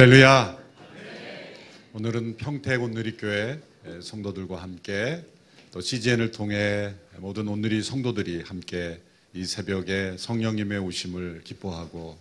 [0.00, 0.56] 할렐루야.
[1.92, 3.60] 오늘은 평택 온누리교회
[4.00, 5.22] 성도들과 함께
[5.72, 8.98] 또 CGN을 통해 모든 온누리 성도들이 함께
[9.34, 12.16] 이 새벽에 성령님의 오심을 기뻐하고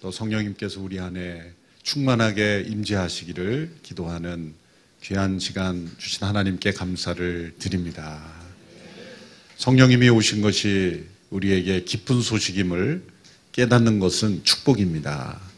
[0.00, 1.50] 또 성령님께서 우리 안에
[1.82, 4.54] 충만하게 임재하시기를 기도하는
[5.02, 8.22] 귀한 시간 주신 하나님께 감사를 드립니다.
[9.56, 13.02] 성령님이 오신 것이 우리에게 기쁜 소식임을
[13.50, 15.49] 깨닫는 것은 축복입니다.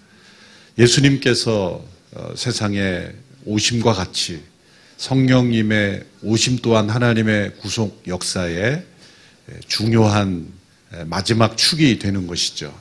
[0.79, 3.11] 예수님께서 어, 세상에
[3.45, 4.43] 오심과 같이
[4.97, 8.85] 성령님의 오심 또한 하나님의 구속 역사의
[9.67, 10.47] 중요한
[11.07, 12.73] 마지막 축이 되는 것이죠.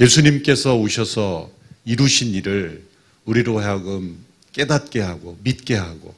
[0.00, 1.50] 예수님께서 오셔서
[1.84, 2.84] 이루신 일을
[3.24, 4.16] 우리로 하여금
[4.52, 6.14] 깨닫게 하고 믿게 하고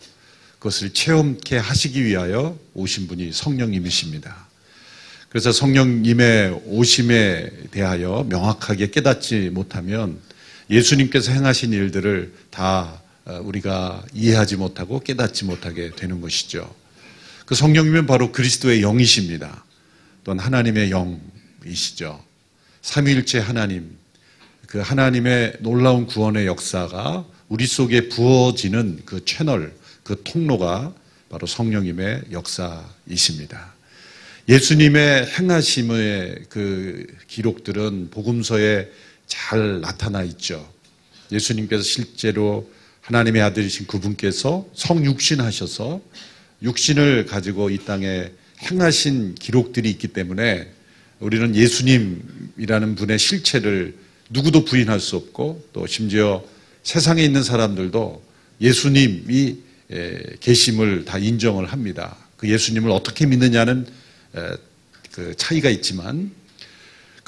[0.58, 4.46] 그것을 체험케 하시기 위하여 오신 분이 성령님이십니다.
[5.28, 10.18] 그래서 성령님의 오심에 대하여 명확하게 깨닫지 못하면
[10.70, 16.72] 예수님께서 행하신 일들을 다 어, 우리가 이해하지 못하고 깨닫지 못하게 되는 것이죠.
[17.44, 19.64] 그 성령님은 바로 그리스도의 영이십니다.
[20.24, 22.22] 또는 하나님의 영이시죠.
[22.82, 23.96] 삼위일체 하나님,
[24.66, 29.72] 그 하나님의 놀라운 구원의 역사가 우리 속에 부어지는 그 채널,
[30.02, 30.94] 그 통로가
[31.28, 33.74] 바로 성령님의 역사이십니다.
[34.48, 38.88] 예수님의 행하심의 그 기록들은 복음서에
[39.26, 40.68] 잘 나타나 있죠.
[41.32, 46.00] 예수님께서 실제로 하나님의 아들이신 그분께서 성육신 하셔서
[46.62, 48.30] 육신을 가지고 이 땅에
[48.62, 50.70] 행하신 기록들이 있기 때문에
[51.20, 53.96] 우리는 예수님이라는 분의 실체를
[54.30, 56.44] 누구도 부인할 수 없고 또 심지어
[56.82, 58.22] 세상에 있는 사람들도
[58.60, 59.58] 예수님이
[60.40, 62.16] 계심을 다 인정을 합니다.
[62.36, 63.86] 그 예수님을 어떻게 믿느냐는
[65.12, 66.30] 그 차이가 있지만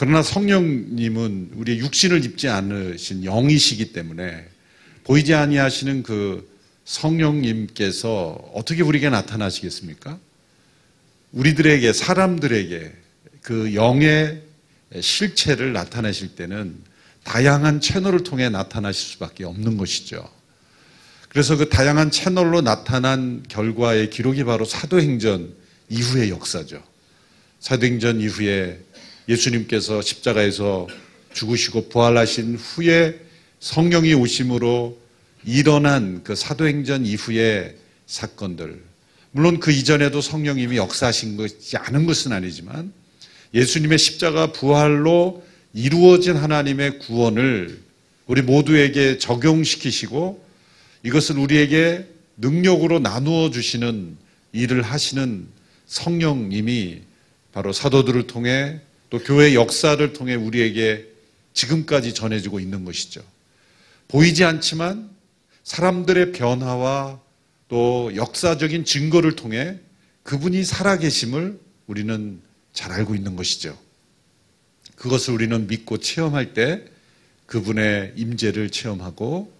[0.00, 4.47] 그러나 성령님은 우리의 육신을 입지 않으신 영이시기 때문에
[5.03, 6.48] 보이지 아니하시는 그
[6.84, 10.16] 성령님께서 어떻게 우리에게 나타나시겠습니까?
[11.32, 12.92] 우리들에게 사람들에게
[13.42, 14.41] 그 영의
[15.00, 16.76] 실체를 나타내실 때는
[17.25, 20.30] 다양한 채널을 통해 나타나실 수밖에 없는 것이죠.
[21.28, 25.53] 그래서 그 다양한 채널로 나타난 결과의 기록이 바로 사도행전
[25.88, 26.84] 이후의 역사죠.
[27.59, 28.78] 사도행전 이후에
[29.28, 30.89] 예수님께서 십자가에서
[31.34, 33.21] 죽으시고 부활하신 후에
[33.61, 34.99] 성령이 오심으로
[35.44, 38.83] 일어난 그 사도행전 이후의 사건들.
[39.31, 42.93] 물론 그 이전에도 성령님이 역사하신 것이 않은 것은 아니지만
[43.55, 47.78] 예수님의 십자가 부활로 이루어진 하나님의 구원을
[48.27, 50.45] 우리 모두에게 적용시키시고
[51.05, 52.06] 이것을 우리에게
[52.37, 54.16] 능력으로 나누어 주시는
[54.53, 55.47] 일을 하시는
[55.87, 57.03] 성령님이
[57.53, 58.81] 바로 사도들을 통해
[59.11, 61.07] 또 교회 역사를 통해 우리에게
[61.55, 63.23] 지금까지 전해지고 있는 것이죠.
[64.09, 65.11] 보이지 않지만
[65.65, 67.21] 사람들의 변화와
[67.69, 69.79] 또 역사적인 증거를 통해
[70.23, 72.41] 그분이 살아계심을 우리는
[72.73, 73.77] 잘 알고 있는 것이죠.
[74.97, 76.85] 그것을 우리는 믿고 체험할 때
[77.47, 79.53] 그분의 임재를 체험하고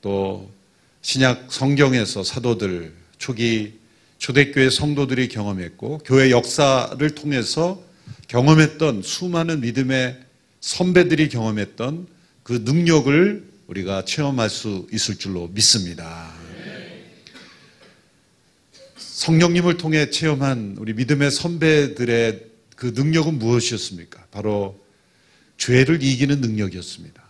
[0.00, 0.50] 또
[1.02, 3.74] 신약 성경에서 사도들 초기
[4.18, 7.82] 초대교회 성도들이 경험했고 교회 역사를 통해서
[8.28, 10.20] 경험했던 수많은 믿음의
[10.60, 12.08] 선배들이 경험했던
[12.42, 16.32] 그 능력을 우리가 체험할 수 있을 줄로 믿습니다.
[18.96, 22.44] 성령님을 통해 체험한 우리 믿음의 선배들의
[22.76, 24.26] 그 능력은 무엇이었습니까?
[24.30, 24.78] 바로
[25.56, 27.22] 죄를 이기는 능력이었습니다.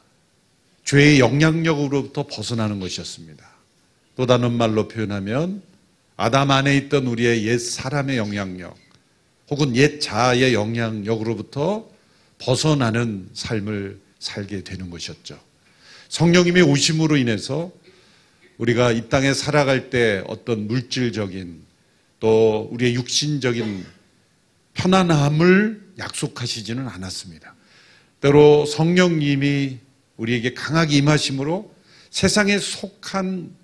[0.84, 3.44] 죄의 영향력으로부터 벗어나는 것이었습니다.
[4.16, 5.62] 또 다른 말로 표현하면
[6.16, 8.85] 아담 안에 있던 우리의 옛 사람의 영향력
[9.48, 11.88] 혹은 옛 자아의 영향력으로부터
[12.38, 15.38] 벗어나는 삶을 살게 되는 것이었죠.
[16.08, 17.72] 성령님의 오심으로 인해서
[18.58, 21.62] 우리가 이 땅에 살아갈 때 어떤 물질적인
[22.20, 23.84] 또 우리의 육신적인
[24.75, 27.54] 편안함을 약속하시지는 않았습니다.
[28.20, 29.78] 때로 성령님이
[30.16, 31.75] 우리에게 강하게 임하심으로
[32.10, 33.54] 세상에 속한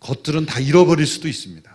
[0.00, 1.71] 것들은 다 잃어버릴 수도 있습니다.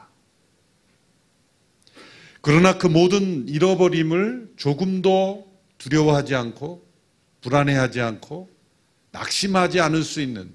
[2.47, 6.81] 그러나 그 모든 잃어버림을 조금도 두려워하지 않고
[7.41, 8.49] 불안해하지 않고
[9.11, 10.49] 낙심하지 않을 수 있는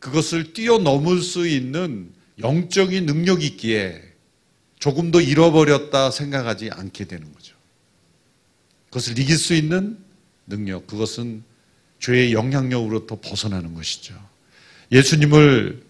[0.00, 4.02] 그것을 뛰어넘을 수 있는 영적인 능력이 있기에
[4.80, 7.54] 조금 더 잃어버렸다 생각하지 않게 되는 거죠.
[8.86, 9.96] 그것을 이길 수 있는
[10.48, 11.44] 능력, 그것은
[12.00, 14.12] 죄의 영향력으로부터 벗어나는 것이죠.
[14.90, 15.84] 예수님을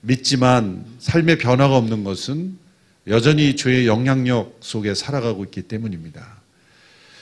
[0.00, 2.64] 믿지만 삶의 변화가 없는 것은
[3.08, 6.42] 여전히 죄의 영향력 속에 살아가고 있기 때문입니다.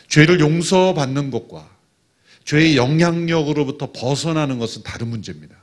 [0.09, 1.69] 죄를 용서받는 것과
[2.45, 5.57] 죄의 영향력으로부터 벗어나는 것은 다른 문제입니다.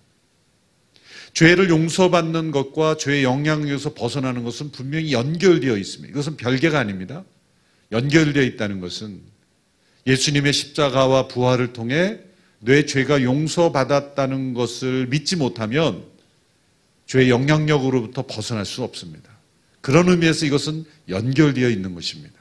[1.34, 6.12] 죄를 용서받는 것과 죄의 영향력에서 벗어나는 것은 분명히 연결되어 있습니다.
[6.12, 7.24] 이것은 별개가 아닙니다.
[7.92, 9.22] 연결되어 있다는 것은
[10.06, 12.20] 예수님의 십자가와 부활을 통해
[12.60, 16.04] 내 죄가 용서받았다는 것을 믿지 못하면
[17.08, 19.31] 죄의 영향력으로부터 벗어날 수 없습니다.
[19.82, 22.40] 그런 의미에서 이것은 연결되어 있는 것입니다.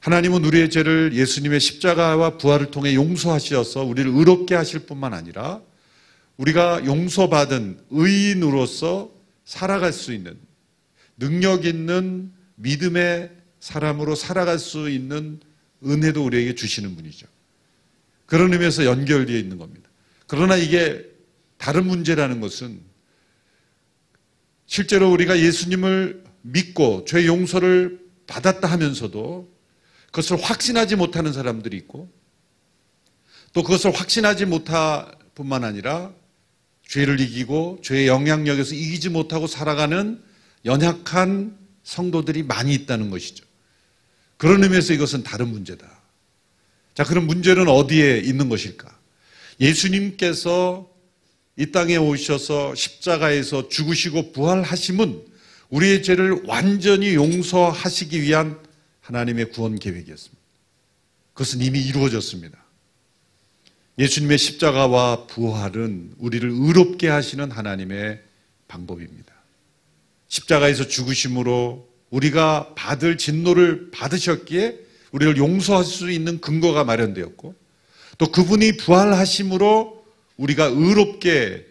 [0.00, 5.60] 하나님은 우리의 죄를 예수님의 십자가와 부활을 통해 용서하셔서 우리를 의롭게 하실 뿐만 아니라
[6.36, 9.12] 우리가 용서받은 의인으로서
[9.44, 10.36] 살아갈 수 있는
[11.16, 13.30] 능력 있는 믿음의
[13.60, 15.40] 사람으로 살아갈 수 있는
[15.84, 17.26] 은혜도 우리에게 주시는 분이죠.
[18.26, 19.88] 그런 의미에서 연결되어 있는 겁니다.
[20.26, 21.04] 그러나 이게
[21.58, 22.80] 다른 문제라는 것은
[24.72, 29.52] 실제로 우리가 예수님을 믿고 죄 용서를 받았다 하면서도
[30.06, 32.10] 그것을 확신하지 못하는 사람들이 있고
[33.52, 36.10] 또 그것을 확신하지 못할 뿐만 아니라
[36.88, 40.22] 죄를 이기고 죄의 영향력에서 이기지 못하고 살아가는
[40.64, 43.44] 연약한 성도들이 많이 있다는 것이죠.
[44.38, 45.86] 그런 의미에서 이것은 다른 문제다.
[46.94, 48.88] 자, 그럼 문제는 어디에 있는 것일까?
[49.60, 50.90] 예수님께서
[51.56, 55.22] 이 땅에 오셔서 십자가에서 죽으시고 부활하심은
[55.68, 58.58] 우리의 죄를 완전히 용서하시기 위한
[59.00, 60.40] 하나님의 구원 계획이었습니다.
[61.34, 62.62] 그것은 이미 이루어졌습니다.
[63.98, 68.20] 예수님의 십자가와 부활은 우리를 의롭게 하시는 하나님의
[68.68, 69.32] 방법입니다.
[70.28, 74.78] 십자가에서 죽으심으로 우리가 받을 진노를 받으셨기에
[75.12, 77.54] 우리를 용서할 수 있는 근거가 마련되었고
[78.18, 80.01] 또 그분이 부활하심으로
[80.36, 81.66] 우리가 의롭게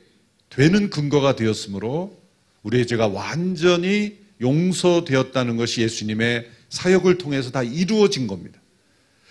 [0.50, 2.20] 되는 근거가 되었으므로
[2.64, 8.60] 우리의 죄가 완전히 용서되었다는 것이 예수님의 사역을 통해서 다 이루어진 겁니다.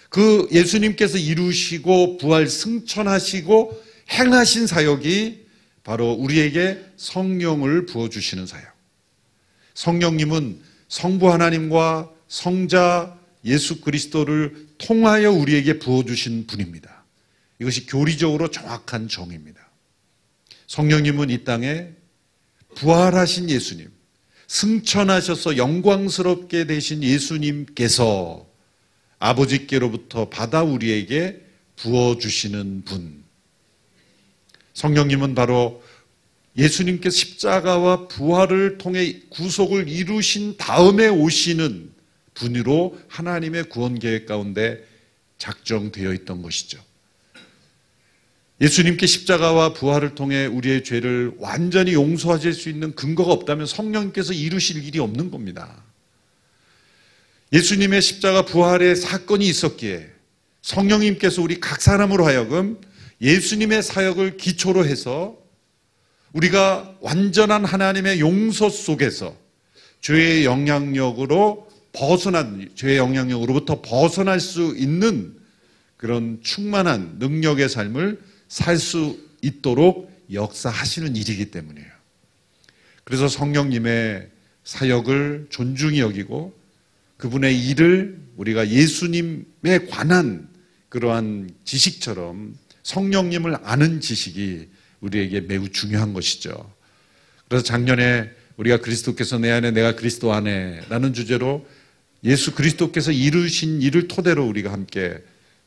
[0.08, 5.46] 그 예수님께서 이루시고 부활 승천하시고 행하신 사역이
[5.84, 8.66] 바로 우리에게 성령을 부어주시는 사역.
[9.74, 16.99] 성령님은 성부 하나님과 성자 예수 그리스도를 통하여 우리에게 부어주신 분입니다.
[17.60, 19.60] 이것이 교리적으로 정확한 정의입니다.
[20.66, 21.88] 성령님은 이 땅에
[22.74, 23.90] 부활하신 예수님,
[24.46, 28.46] 승천하셔서 영광스럽게 되신 예수님께서
[29.18, 31.44] 아버지께로부터 받아 우리에게
[31.76, 33.22] 부어주시는 분.
[34.74, 35.82] 성령님은 바로
[36.56, 41.92] 예수님께서 십자가와 부활을 통해 구속을 이루신 다음에 오시는
[42.34, 44.84] 분으로 하나님의 구원 계획 가운데
[45.38, 46.89] 작정되어 있던 것이죠.
[48.60, 54.98] 예수님께 십자가와 부활을 통해 우리의 죄를 완전히 용서하실 수 있는 근거가 없다면 성령님께서 이루실 일이
[54.98, 55.82] 없는 겁니다.
[57.52, 60.10] 예수님의 십자가 부활의 사건이 있었기에
[60.60, 62.78] 성령님께서 우리 각 사람으로 하여금
[63.22, 65.38] 예수님의 사역을 기초로 해서
[66.32, 69.36] 우리가 완전한 하나님의 용서 속에서
[70.02, 75.34] 죄의 영향력으로 벗어난 죄의 영향력으로부터 벗어날 수 있는
[75.96, 81.88] 그런 충만한 능력의 삶을 살 수 있도록 역사하시는 일이기 때문이에요.
[83.04, 84.28] 그래서 성령님의
[84.64, 86.52] 사역을 존중히 여기고
[87.16, 90.48] 그분의 일을 우리가 예수님에 관한
[90.88, 94.68] 그러한 지식처럼 성령님을 아는 지식이
[95.00, 96.72] 우리에게 매우 중요한 것이죠.
[97.48, 101.66] 그래서 작년에 우리가 그리스도께서 내 안에 내가 그리스도 안에 라는 주제로
[102.24, 105.22] 예수 그리스도께서 이루신 일을 토대로 우리가 함께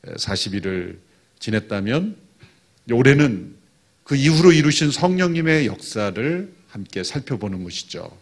[0.05, 0.97] 40일을
[1.39, 2.23] 지냈다면
[2.91, 3.55] 올해는
[4.03, 8.15] 그 이후로 이루신 성령님의 역사를 함께 살펴보는 것이죠.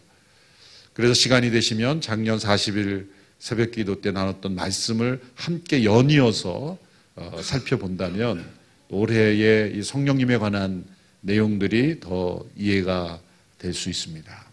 [0.92, 6.78] 그래서 시간이 되시면 작년 40일 새벽 기도 때 나눴던 말씀을 함께 연이어서
[7.16, 8.44] 어, 살펴본다면
[8.88, 10.84] 올해의 이 성령님에 관한
[11.22, 13.20] 내용들이 더 이해가
[13.58, 14.52] 될 수 있습니다.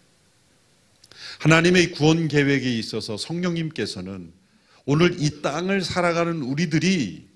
[1.40, 4.32] 하나님의 구원 계획에 있어서 성령님께서는
[4.84, 7.26] 오늘 이 땅을 살아가는 우리들이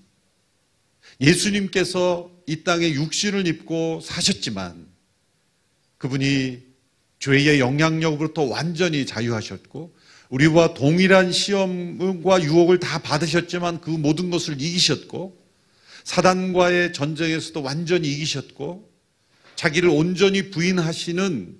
[1.21, 4.87] 예수님께서 이 땅에 육신을 입고 사셨지만
[5.97, 6.63] 그분이
[7.19, 9.95] 죄의 영향력으로부터 완전히 자유하셨고
[10.29, 15.43] 우리와 동일한 시험과 유혹을 다 받으셨지만 그 모든 것을 이기셨고
[16.03, 18.91] 사단과의 전쟁에서도 완전히 이기셨고
[19.55, 21.59] 자기를 온전히 부인하시는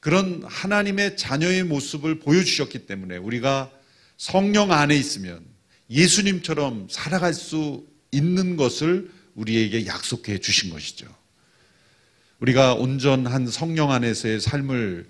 [0.00, 3.70] 그런 하나님의 자녀의 모습을 보여주셨기 때문에 우리가
[4.16, 5.44] 성령 안에 있으면
[5.90, 11.06] 예수님처럼 살아갈 수 있는 것을 우리에게 약속해 주신 것이죠.
[12.40, 15.08] 우리가 온전한 성령 안에서의 삶을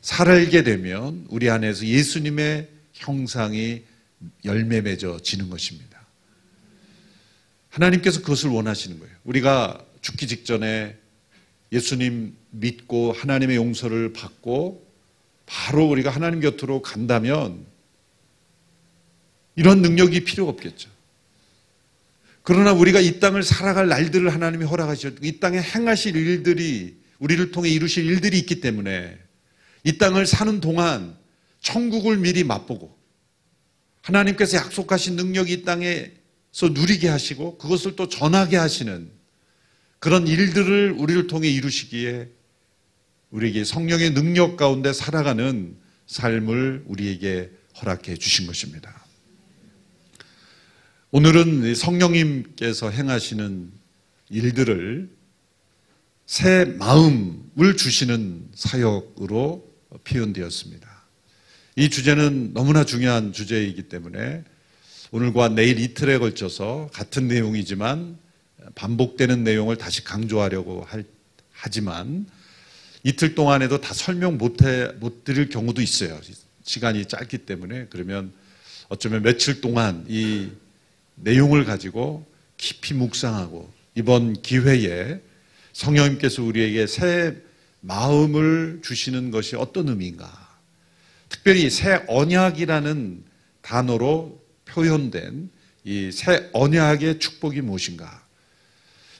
[0.00, 3.82] 살게 되면 우리 안에서 예수님의 형상이
[4.44, 6.00] 열매 맺어지는 것입니다.
[7.68, 9.14] 하나님께서 그것을 원하시는 거예요.
[9.24, 10.96] 우리가 죽기 직전에
[11.72, 14.86] 예수님 믿고 하나님의 용서를 받고
[15.44, 17.66] 바로 우리가 하나님 곁으로 간다면
[19.56, 20.95] 이런 능력이 필요 없겠죠.
[22.46, 28.06] 그러나 우리가 이 땅을 살아갈 날들을 하나님이 허락하셨고 이 땅에 행하실 일들이 우리를 통해 이루실
[28.06, 29.18] 일들이 있기 때문에
[29.82, 31.16] 이 땅을 사는 동안
[31.58, 32.96] 천국을 미리 맛보고
[34.02, 39.10] 하나님께서 약속하신 능력이 이 땅에서 누리게 하시고 그것을 또 전하게 하시는
[39.98, 42.28] 그런 일들을 우리를 통해 이루시기에
[43.30, 45.76] 우리에게 성령의 능력 가운데 살아가는
[46.06, 47.50] 삶을 우리에게
[47.82, 48.95] 허락해 주신 것입니다.
[51.16, 53.72] 오늘은 성령님께서 행하시는
[54.28, 55.08] 일들을
[56.26, 59.66] 새 마음을 주시는 사역으로
[60.04, 60.86] 표현되었습니다.
[61.76, 64.44] 이 주제는 너무나 중요한 주제이기 때문에
[65.10, 68.18] 오늘과 내일 이틀에 걸쳐서 같은 내용이지만
[68.74, 71.02] 반복되는 내용을 다시 강조하려고 할,
[71.50, 72.26] 하지만
[73.04, 76.20] 이틀 동안에도 다 설명 못 해, 못 드릴 경우도 있어요.
[76.62, 77.86] 시간이 짧기 때문에.
[77.88, 78.34] 그러면
[78.90, 80.50] 어쩌면 며칠 동안 이
[81.16, 82.24] 내용을 가지고
[82.56, 85.20] 깊이 묵상하고 이번 기회에
[85.72, 87.36] 성령님께서 우리에게 새
[87.80, 90.30] 마음을 주시는 것이 어떤 의미인가?
[91.28, 93.24] 특별히 새 언약이라는
[93.62, 95.50] 단어로 표현된
[95.84, 98.22] 이 새 언약의 축복이 무엇인가?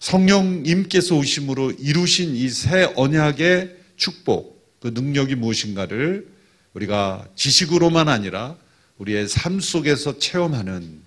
[0.01, 6.29] 성령님께서 오심으로 이루신 이 새 언약의 축복, 그 능력이 무엇인가를
[6.75, 8.57] 우리가 지식으로만 아니라
[8.99, 11.01] 우리의 삶 속에서 체험하는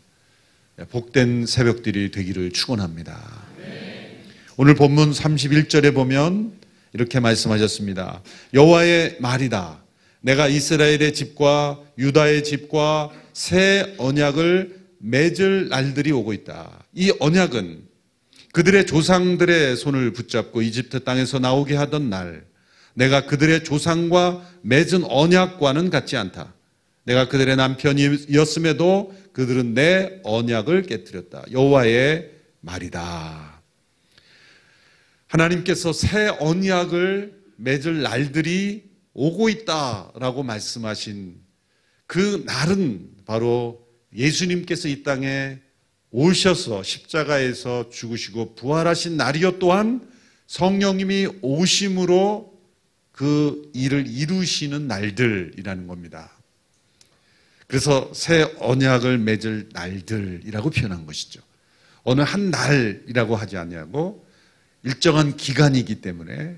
[0.89, 3.19] 복된 새벽들이 되기를 축원합니다.
[4.57, 6.53] 오늘 본문 31절에 보면
[6.93, 8.21] 이렇게 말씀하셨습니다.
[8.53, 9.83] 여호와의 말이다.
[10.21, 16.83] 내가 이스라엘의 집과 유다의 집과 새 언약을 맺을 날들이 오고 있다.
[16.93, 17.83] 이 언약은
[18.51, 22.43] 그들의 조상들의 손을 붙잡고 이집트 땅에서 나오게 하던 날,
[22.95, 26.53] 내가 그들의 조상과 맺은 언약과는 같지 않다.
[27.09, 31.45] 내가 그들의 남편이었음에도 그들은 내 언약을 깨뜨렸다.
[31.51, 32.29] 여호와의
[32.61, 33.63] 말이다.
[35.25, 38.83] 하나님께서 새 언약을 맺을 날들이
[39.15, 41.41] 오고 있다라고 말씀하신
[42.05, 45.57] 그 날은 바로 예수님께서 이 땅에
[46.11, 50.07] 오셔서 십자가에서 죽으시고 부활하신 날이요 또한
[50.45, 52.53] 성령님이 오심으로
[53.11, 56.38] 그 일을 이루시는 날들이라는 겁니다.
[57.69, 61.39] 그래서 새 언약을 맺을 날들이라고 표현한 것이죠.
[62.01, 64.25] 어느 한 날이라고 하지 않냐고
[64.81, 66.57] 일정한 기간이기 때문에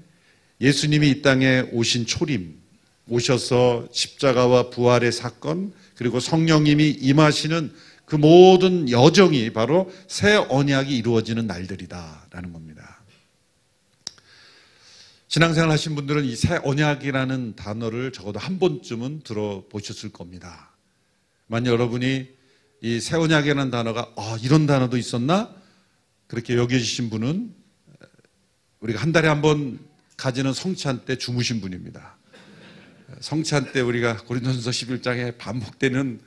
[0.62, 2.56] 예수님이 이 땅에 오신 초림,
[3.10, 7.74] 오셔서 십자가와 부활의 사건, 그리고 성령님이 임하시는
[8.06, 13.02] 그 모든 여정이 바로 새 언약이 이루어지는 날들이다라는 겁니다.
[15.28, 20.71] 신앙생활 하신 분들은 이 새 언약이라는 단어를 적어도 한 번쯤은 들어보셨을 겁니다.
[21.52, 22.30] 만약 여러분이
[22.84, 25.54] 이 새 언약이라는 단어가 아, 이런 단어도 있었나?
[26.28, 27.54] 그렇게 여겨주신 분은
[28.80, 29.78] 우리가 한 달에 한 번
[30.16, 32.18] 가지는 성찬 때 주무신 분입니다.
[33.20, 36.22] 성찬 때 우리가 고린도전서 11장에 반복되는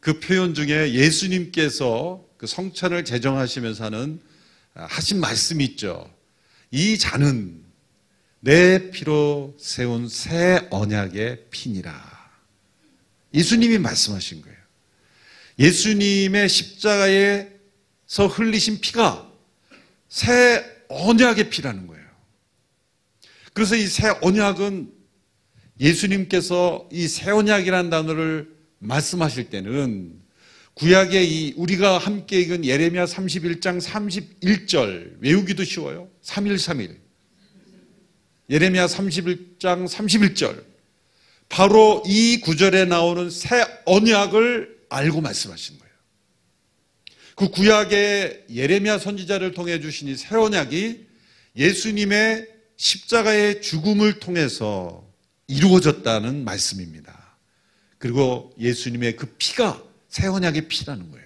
[0.00, 4.20] 그 표현 중에 예수님께서 그 성찬을 제정하시면서 하는
[4.74, 6.12] 하신 말씀이 있죠.
[6.72, 7.62] 이 잔은
[8.40, 12.12] 내 피로 세운 새 언약의 피니라.
[13.32, 14.53] 예수님이 말씀하신 거예요.
[15.58, 19.30] 예수님의 십자가에서 흘리신 피가
[20.08, 22.04] 새 언약의 피라는 거예요.
[23.52, 24.92] 그래서 이 새 언약은
[25.80, 30.20] 예수님께서 이 새 언약이라는 단어를 말씀하실 때는
[30.74, 36.08] 구약의 이 우리가 함께 읽은 예레미야 31장 31절 외우기도 쉬워요.
[36.22, 36.96] 3일3일
[38.50, 40.64] 예레미야 31장 31절.
[41.48, 45.94] 바로 이 구절에 나오는 새 언약을 알고 말씀하신 거예요.
[47.36, 51.06] 그 구약의 예레미야 선지자를 통해 주신 이 새 언약이
[51.56, 55.04] 예수님의 십자가의 죽음을 통해서
[55.46, 57.36] 이루어졌다는 말씀입니다.
[57.98, 61.24] 그리고 예수님의 그 피가 새 언약의 피라는 거예요.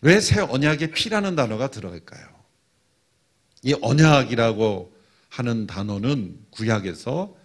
[0.00, 2.28] 왜 새 언약의 피라는 단어가 들어갈까요?
[3.62, 4.92] 이 언약이라고
[5.28, 7.36] 하는 단어는 구약에서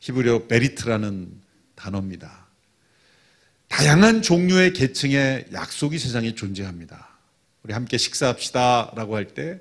[0.00, 1.40] 히브리어 베리트라는
[1.74, 2.45] 단어입니다.
[3.76, 7.08] 다양한 종류의 계층의 약속이 세상에 존재합니다.
[7.62, 9.60] 우리 함께 식사합시다 라고 할 때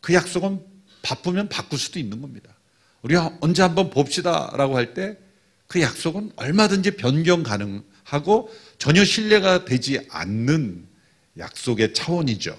[0.00, 0.60] 그 약속은
[1.02, 2.54] 바쁘면 바꿀 수도 있는 겁니다.
[3.02, 5.16] 우리 언제 한번 봅시다 라고 할 때
[5.66, 10.86] 그 약속은 얼마든지 변경 가능하고 전혀 신뢰가 되지 않는
[11.36, 12.56] 약속의 차원이죠.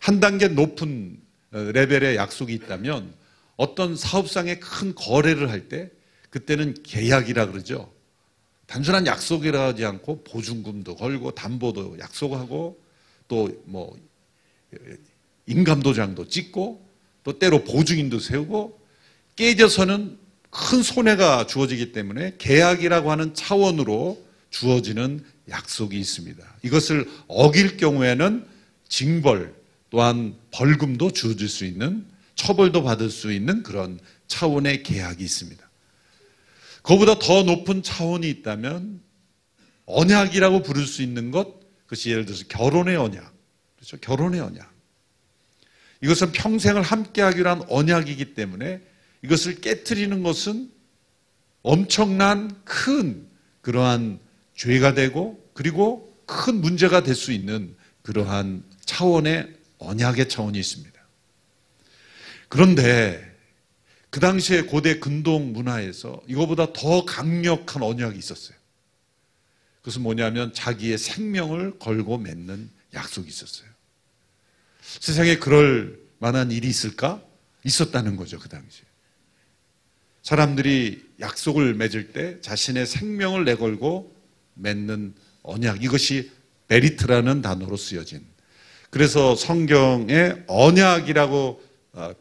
[0.00, 1.18] 한 단계 높은
[1.50, 3.14] 레벨의 약속이 있다면
[3.56, 5.88] 어떤 사업상의 큰 거래를 할 때
[6.28, 7.90] 그때는 계약이라 그러죠.
[8.66, 12.80] 단순한 약속이라 하지 않고 보증금도 걸고 담보도 약속하고
[13.28, 13.96] 또 뭐
[15.46, 16.84] 인감도장도 찍고
[17.24, 18.80] 또 때로 보증인도 세우고
[19.36, 20.18] 깨져서는
[20.50, 26.44] 큰 손해가 주어지기 때문에 계약이라고 하는 차원으로 주어지는 약속이 있습니다.
[26.62, 28.46] 이것을 어길 경우에는
[28.88, 29.54] 징벌
[29.90, 35.65] 또한 벌금도 주어질 수 있는 처벌도 받을 수 있는 그런 차원의 계약이 있습니다.
[36.86, 39.00] 그보다 더 높은 차원이 있다면
[39.86, 43.34] 언약이라고 부를 수 있는 것, 그것이 예를 들어서 결혼의 언약.
[43.76, 43.96] 그렇죠?
[43.98, 44.72] 결혼의 언약.
[46.02, 48.80] 이것은 평생을 함께 하기로 한 언약이기 때문에
[49.22, 50.70] 이것을 깨뜨리는 것은
[51.62, 53.26] 엄청난 큰
[53.62, 54.20] 그러한
[54.54, 61.00] 죄가 되고 그리고 큰 문제가 될 수 있는 그러한 차원의 언약의 차원이 있습니다.
[62.48, 63.35] 그런데
[64.16, 68.56] 그 당시에 고대 근동 문화에서 이거보다 더 강력한 언약이 있었어요.
[69.80, 73.68] 그것은 뭐냐면 자기의 생명을 걸고 맺는 약속이 있었어요.
[74.80, 77.22] 세상에 그럴 만한 일이 있을까?
[77.62, 78.86] 있었다는 거죠, 그 당시에.
[80.22, 84.16] 사람들이 약속을 맺을 때 자신의 생명을 내걸고
[84.54, 86.30] 맺는 언약, 이것이
[86.68, 88.24] 베리트라는 단어로 쓰여진.
[88.88, 91.65] 그래서 성경에 언약이라고 어,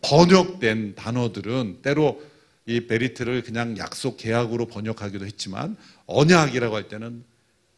[0.01, 2.21] 번역된 단어들은 때로
[2.65, 5.75] 이 베리트를 그냥 약속 계약으로 번역하기도 했지만
[6.07, 7.23] 언약이라고 할 때는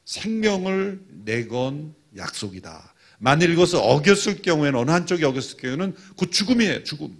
[0.06, 2.94] 생명을 내건 약속이다.
[3.20, 6.84] 만일 이것을 어겼을 경우에는 어느 한쪽이 어겼을 경우에는 그 죽음이에요.
[6.84, 7.18] 죽음.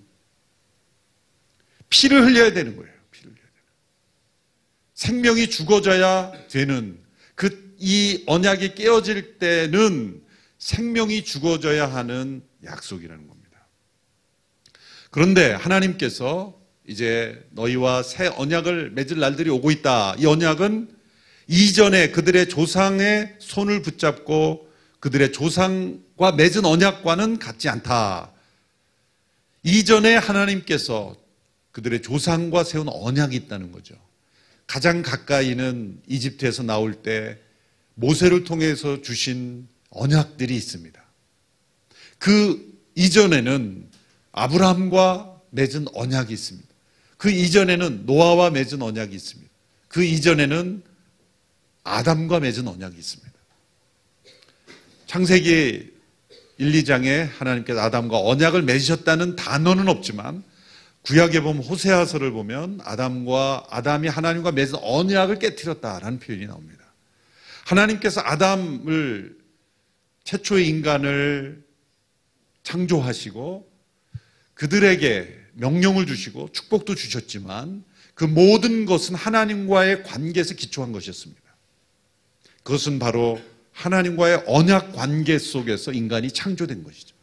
[1.90, 2.94] 피를 흘려야 되는 거예요.
[3.12, 3.64] 피를 흘려야 되는.
[4.94, 7.00] 생명이 죽어져야 되는
[7.36, 10.24] 그 이 언약이 깨어질 때는
[10.58, 13.37] 생명이 죽어져야 하는 약속이라는 겁니다.
[15.12, 20.16] 그런데 하나님께서 이제 너희와 새 언약을 맺을 날들이 오고 있다.
[20.20, 20.90] 이 언약은
[21.48, 24.68] 이전에 그들의 조상의 손을 붙잡고
[25.00, 28.32] 그들의 조상과 맺은 언약과는 같지 않다.
[29.64, 31.16] 이전에 하나님께서
[31.72, 33.96] 그들의 조상과 세운 언약이 있다는 거죠.
[34.66, 37.38] 가장 가까이는 이집트에서 나올 때
[37.96, 41.02] 모세를 통해서 주신 언약들이 있습니다.
[42.18, 43.88] 그 이전에는
[44.38, 46.68] 아브라함과 맺은 언약이 있습니다.
[47.18, 49.52] 그 이전에는 노아와 맺은 언약이 있습니다.
[49.88, 50.84] 그 이전에는
[51.84, 53.34] 아담과 맺은 언약이 있습니다.
[55.08, 55.92] 창세기
[56.60, 60.44] 1, 2장에 하나님께서 아담과 언약을 맺으셨다는 단어는 없지만
[61.02, 66.84] 구약에 보면 호세아서를 보면 아담과 아담이 하나님과 맺은 언약을 깨뜨렸다라는 표현이 나옵니다.
[67.66, 69.36] 하나님께서 아담을
[70.26, 71.64] 최초의 인간을
[72.64, 73.77] 창조하시고
[74.58, 81.42] 그들에게 명령을 주시고 축복도 주셨지만 그 모든 것은 하나님과의 관계에서 기초한 것이었습니다.
[82.64, 83.40] 그것은 바로
[83.72, 87.16] 하나님과의 언약 관계 속에서 인간이 창조된 것이죠.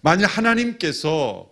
[0.00, 1.48] 만약 하나님께서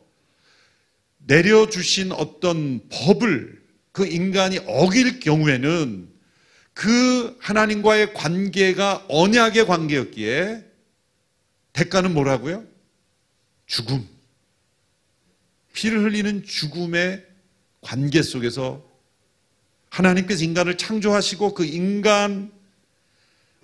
[1.19, 3.63] 내려주신 어떤 법을
[3.93, 6.09] 그 인간이 어길 경우에는
[6.75, 10.65] 그 하나님과의 관계가 언약의 관계였기에
[11.73, 12.65] 대가는 뭐라고요?
[13.67, 14.20] 죽음.
[15.81, 17.25] 피를 흘리는 죽음의
[17.81, 18.87] 관계 속에서
[19.89, 22.53] 하나님께서 인간을 창조하시고 그 인간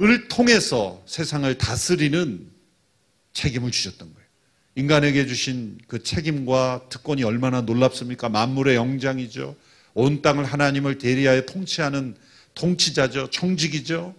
[0.01, 2.51] 을 통해서 세상을 다스리는
[3.35, 4.27] 책임을 주셨던 거예요.
[4.77, 8.31] 인간에게 주신 그 책임과 특권이 얼마나 놀랍습니까?
[8.31, 9.55] 만물의 영장이죠.
[9.93, 12.17] 온 땅을 하나님을 대리하여 통치하는
[12.55, 13.29] 통치자죠.
[13.31, 14.15] 청직이죠.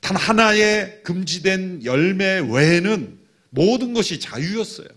[0.00, 3.18] 단 하나의 금지된 열매 외에는
[3.50, 4.95] 모든 것이 자유였어요.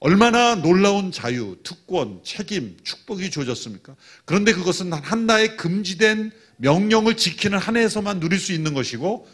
[0.00, 3.96] 얼마나 놀라운 자유, 특권, 책임, 축복이 주어졌습니까?
[4.24, 9.28] 그런데 그것은 하나의 금지된 명령을 지키는 한해에서만 누릴 수 있는 것이고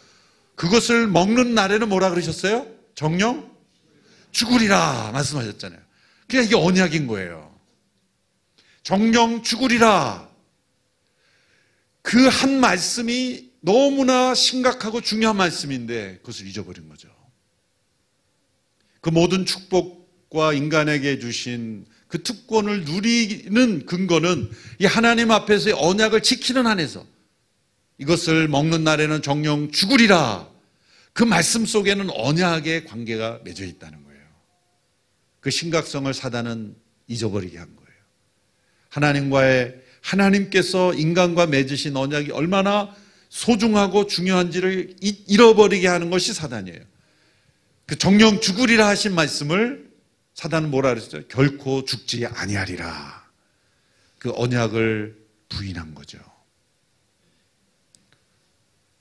[0.55, 2.67] 그것을 먹는 날에는 뭐라 그러셨어요?
[2.95, 3.51] 정령
[4.31, 5.81] 죽으리라 말씀하셨잖아요.
[6.29, 7.53] 그냥 이게 언약인 거예요.
[8.83, 10.29] 정령 죽으리라.
[12.03, 17.09] 그 한 말씀이 너무나 심각하고 중요한 말씀인데 그것을 잊어버린 거죠.
[19.01, 20.02] 그 모든 축복
[20.33, 27.07] 과 인간에게 주신 그 특권을 누리는 근거는 이 하나님 앞에서의 언약을 지키는 한에서
[27.99, 30.49] 이것을 먹는 날에는 정령 죽으리라.
[31.13, 34.23] 그 말씀 속에는 언약의 관계가 맺어 있다는 거예요.
[35.41, 36.75] 그 심각성을 사단은
[37.09, 38.01] 잊어버리게 한 거예요.
[38.89, 42.95] 하나님과의 하나님께서 인간과 맺으신 언약이 얼마나
[43.29, 46.81] 소중하고 중요한지를 잃어버리게 하는 것이 사단이에요.
[47.87, 49.82] 그 정령 죽으리라 하신 말씀을
[50.35, 51.27] 사단은 뭐라 그랬죠?
[51.29, 53.23] 결코 죽지 아니하리라.
[54.19, 55.17] 그 언약을
[55.49, 56.19] 부인한 거죠.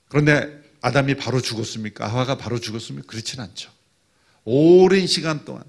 [0.08, 2.06] 그런데 아담이 바로 죽었습니까?
[2.06, 3.06] 하와가 바로 죽었습니까?
[3.06, 3.70] 그렇진 않죠.
[4.44, 5.62] 오랜 시간 동안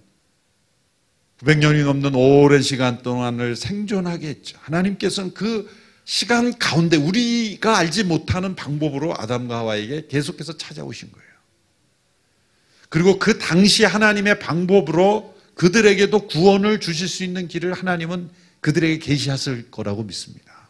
[1.39, 4.57] 900년이 넘는 오랜 시간 동안을 생존하게 했죠.
[4.61, 5.69] 하나님께서는 그
[6.05, 11.27] 시간 가운데 우리가 알지 못하는 방법으로 아담과 하와에게 계속해서 찾아오신 거예요.
[12.89, 18.29] 그리고 그 당시 하나님의 방법으로 그들에게도 구원을 주실 수 있는 길을 하나님은
[18.61, 20.69] 그들에게 계시하실 거라고 믿습니다.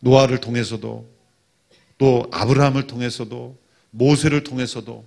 [0.00, 1.08] 노아를 통해서도
[1.98, 3.58] 또 아브라함을 통해서도
[3.90, 5.06] 모세를 통해서도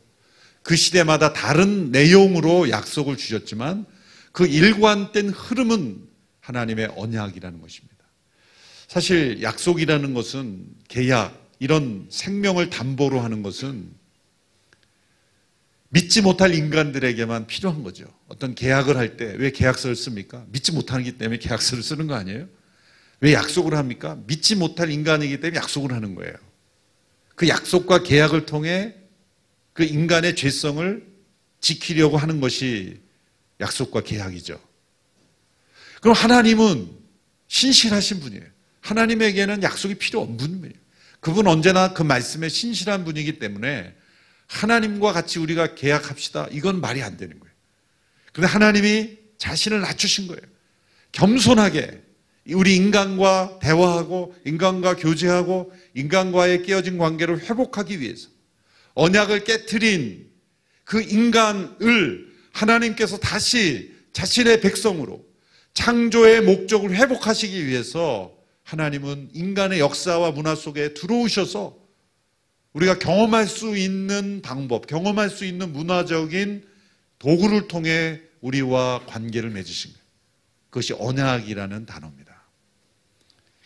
[0.63, 3.86] 그 시대마다 다른 내용으로 약속을 주셨지만
[4.32, 6.08] 그 일관된 흐름은
[6.39, 7.95] 하나님의 언약이라는 것입니다.
[8.88, 13.91] 사실 약속이라는 것은 계약, 이런 생명을 담보로 하는 것은
[15.89, 18.06] 믿지 못할 인간들에게만 필요한 거죠.
[18.28, 20.45] 어떤 계약을 할 때 왜 계약서를 씁니까?
[20.49, 22.47] 믿지 못하기 때문에 계약서를 쓰는 거 아니에요?
[23.21, 24.17] 왜 약속을 합니까?
[24.28, 26.34] 믿지 못할 인간이기 때문에 약속을 하는 거예요.
[27.36, 28.95] 그 약속과 계약을 통해
[29.73, 31.08] 그 인간의 죄성을
[31.62, 32.99] 지키려고 하는 것이
[33.60, 34.60] 약속과 계약이죠.
[36.02, 36.89] 그럼 하나님은
[37.47, 38.43] 신실하신 분이에요.
[38.82, 40.80] 하나님에게는 약속이 필요 없는 분이에요.
[41.19, 43.93] 그분 언제나 그 말씀에 신실한 분이기 때문에
[44.49, 46.47] 하나님과 같이 우리가 계약합시다.
[46.51, 47.53] 이건 말이 안 되는 거예요.
[48.33, 50.41] 그런데 하나님이 자신을 낮추신 거예요.
[51.12, 52.03] 겸손하게
[52.53, 58.29] 우리 인간과 대화하고 인간과 교제하고 인간과의 깨어진 관계를 회복하기 위해서
[58.95, 60.29] 언약을 깨뜨린
[60.83, 65.23] 그 인간을 하나님께서 다시 자신의 백성으로
[65.75, 68.33] 창조의 목적을 회복하시기 위해서
[68.63, 71.78] 하나님은 인간의 역사와 문화 속에 들어오셔서
[72.73, 76.67] 우리가 경험할 수 있는 방법, 경험할 수 있는 문화적인
[77.17, 80.05] 도구를 통해 우리와 관계를 맺으신 거예요.
[80.69, 82.29] 그것이 언약이라는 단어입니다.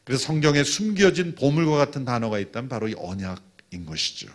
[0.03, 4.27] 그래서 성경에 숨겨진 보물과 같은 단어가 있다면 바로 이 언약인 것이죠.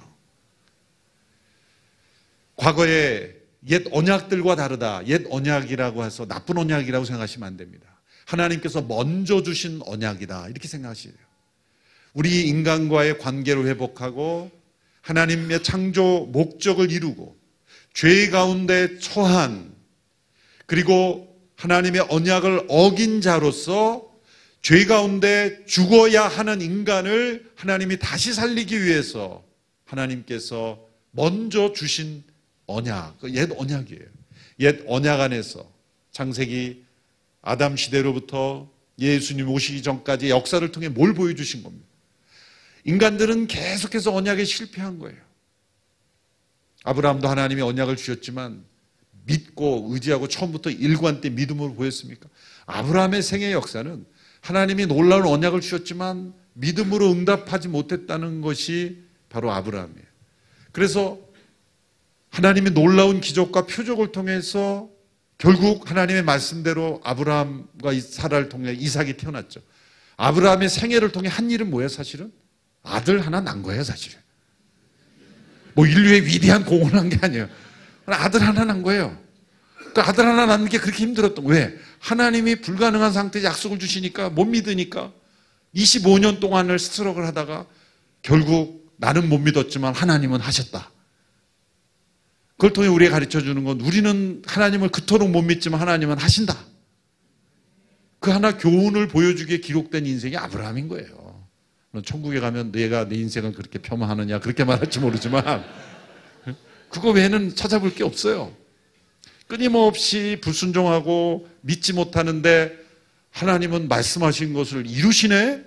[2.57, 3.35] 과거에
[3.69, 5.07] 옛 언약들과 다르다.
[5.07, 7.87] 옛 언약이라고 해서 나쁜 언약이라고 생각하시면 안 됩니다.
[8.27, 10.49] 하나님께서 먼저 주신 언약이다.
[10.49, 11.13] 이렇게 생각하시요
[12.15, 14.51] 우리 인간과의 관계를 회복하고
[15.09, 17.35] 하나님의 창조 목적을 이루고
[17.95, 19.75] 죄 가운데 처한
[20.67, 24.07] 그리고 하나님의 언약을 어긴 자로서
[24.61, 29.43] 죄 가운데 죽어야 하는 인간을 하나님이 다시 살리기 위해서
[29.87, 30.79] 하나님께서
[31.11, 32.23] 먼저 주신
[32.67, 34.05] 언약, 그옛 언약이에요.
[34.61, 35.67] 옛 언약 안에서
[36.13, 36.85] 창세기
[37.41, 41.88] 아담 시대로부터 예수님 오시기 전까지 역사를 통해 뭘 보여주신 겁니다.
[42.85, 45.19] 인간들은 계속해서 언약에 실패한 거예요.
[46.85, 48.65] 아브라함도 하나님이 언약을 주셨지만
[49.27, 52.29] 믿고 의지하고 처음부터 일관 때 믿음으로 보였습니까?
[52.67, 54.07] 아브라함의 생애 역사는
[54.41, 60.07] 하나님이 놀라운 언약을 주셨지만 믿음으로 응답하지 못했다는 것이 바로 아브라함이에요.
[60.73, 61.19] 그래서
[62.31, 64.89] 하나님의 놀라운 기적과 표적을 통해서
[65.39, 69.61] 결국 하나님의 말씀대로 아브라함과 사라를 통해 이삭이 태어났죠.
[70.17, 72.33] 아브라함의 생애를 통해 한 일은 뭐예요, 사실은?
[72.89, 74.19] 아들 하나 난 거예요, 사실은.
[75.75, 77.49] 뭐 인류의 위대한 공헌을 한 게 아니에요.
[78.07, 79.17] 아들 하나 난 거예요.
[79.95, 81.77] 그 아들 하나 낳는 게 그렇게 힘들었던 왜?
[82.01, 85.13] 하나님이 불가능한 상태에 약속을 주시니까 못 믿으니까
[85.75, 87.67] 25년 동안을 스트럭을 하다가
[88.23, 90.91] 결국 나는 못 믿었지만 하나님은 하셨다.
[92.53, 96.57] 그걸 통해 우리가 가르쳐 주는 건 우리는 하나님을 그토록 못 믿지만 하나님은 하신다.
[98.21, 101.28] 그 하나 교훈을 보여주기에 기록된 인생이 아브라함인 거예요.
[102.05, 105.65] 천국에 가면 내가 내 인생을 그렇게 폄하하느냐 그렇게 말할지 모르지만
[106.91, 108.55] 그거 외에는 찾아볼 게 없어요.
[109.47, 112.79] 끊임없이 불순종하고 믿지 못하는데
[113.31, 115.65] 하나님은 말씀하신 것을 이루시네?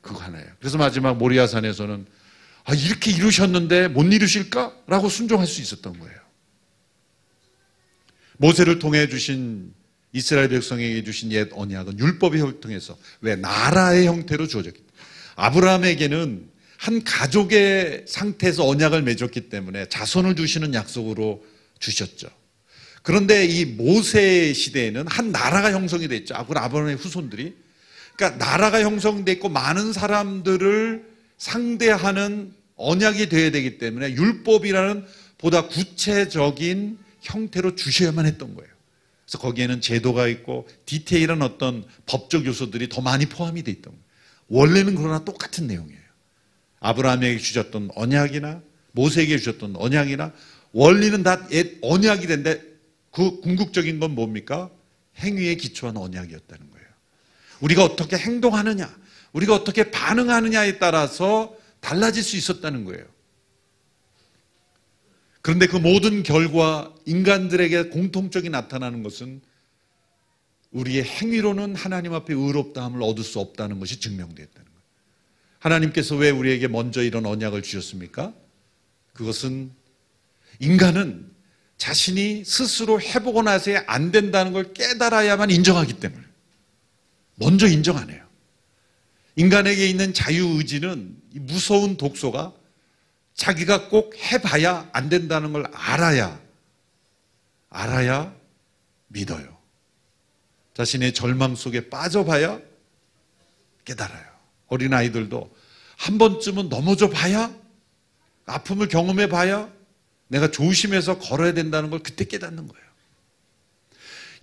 [0.00, 0.48] 그거 하나예요.
[0.58, 2.06] 그래서 마지막 모리아산에서는
[2.64, 4.74] 아, 이렇게 이루셨는데 못 이루실까?
[4.86, 6.18] 라고 순종할 수 있었던 거예요.
[8.36, 9.72] 모세를 통해 주신
[10.12, 14.87] 이스라엘 백성에게 주신 옛 언약은 율법의 통해서 왜 나라의 형태로 주어졌기 때문에
[15.38, 21.44] 아브라함에게는 한 가족의 상태에서 언약을 맺었기 때문에 자손을 주시는 약속으로
[21.78, 22.28] 주셨죠.
[23.02, 26.34] 그런데 이 모세 시대에는 한 나라가 형성이 됐죠.
[26.34, 27.54] 아브라함의 후손들이.
[28.16, 31.04] 그러니까 나라가 형성됐고 많은 사람들을
[31.38, 35.04] 상대하는 언약이 되어야 되기 때문에 율법이라는
[35.38, 38.70] 보다 구체적인 형태로 주셔야만 했던 거예요.
[39.24, 44.07] 그래서 거기에는 제도가 있고 디테일한 어떤 법적 요소들이 더 많이 포함이 돼 있던 거예요.
[44.48, 45.98] 원래는 그러나 똑같은 내용이에요.
[46.80, 50.32] 아브라함에게 주셨던 언약이나 모세에게 주셨던 언약이나
[50.72, 51.46] 원리는 다
[51.82, 52.62] 언약이 된데
[53.10, 54.70] 그 궁극적인 건 뭡니까?
[55.18, 56.86] 행위에 기초한 언약이었다는 거예요.
[57.60, 58.94] 우리가 어떻게 행동하느냐,
[59.32, 63.04] 우리가 어떻게 반응하느냐에 따라서 달라질 수 있었다는 거예요.
[65.42, 69.40] 그런데 그 모든 결과 인간들에게 공통적이 나타나는 것은
[70.72, 74.82] 우리의 행위로는 하나님 앞에 의롭다함을 얻을 수 없다는 것이 증명되었다는 거예요.
[75.58, 78.34] 하나님께서 왜 우리에게 먼저 이런 언약을 주셨습니까?
[79.14, 79.72] 그것은
[80.60, 81.30] 인간은
[81.78, 86.24] 자신이 스스로 해보고 나서야 안 된다는 걸 깨달아야만 인정하기 때문에
[87.36, 88.26] 먼저 인정 안 해요.
[89.36, 92.52] 인간에게 있는 자유의지는 무서운 독소가
[93.34, 96.40] 자기가 꼭 해봐야 안 된다는 걸 알아야,
[97.70, 98.34] 알아야
[99.06, 99.57] 믿어요.
[100.78, 102.60] 자신의 절망 속에 빠져봐야
[103.84, 104.24] 깨달아요.
[104.68, 105.52] 어린아이들도
[105.96, 107.52] 한 번쯤은 넘어져 봐야,
[108.46, 109.68] 아픔을 경험해 봐야
[110.28, 112.86] 내가 조심해서 걸어야 된다는 걸 그때 깨닫는 거예요.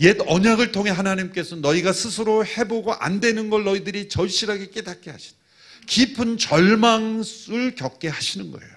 [0.02, 5.38] 옛 언약을 통해 하나님께서 너희가 스스로 해보고 안 되는 걸 너희들이 절실하게 깨닫게 하신
[5.88, 8.76] 깊은 절망을 겪게 하시는 거예요.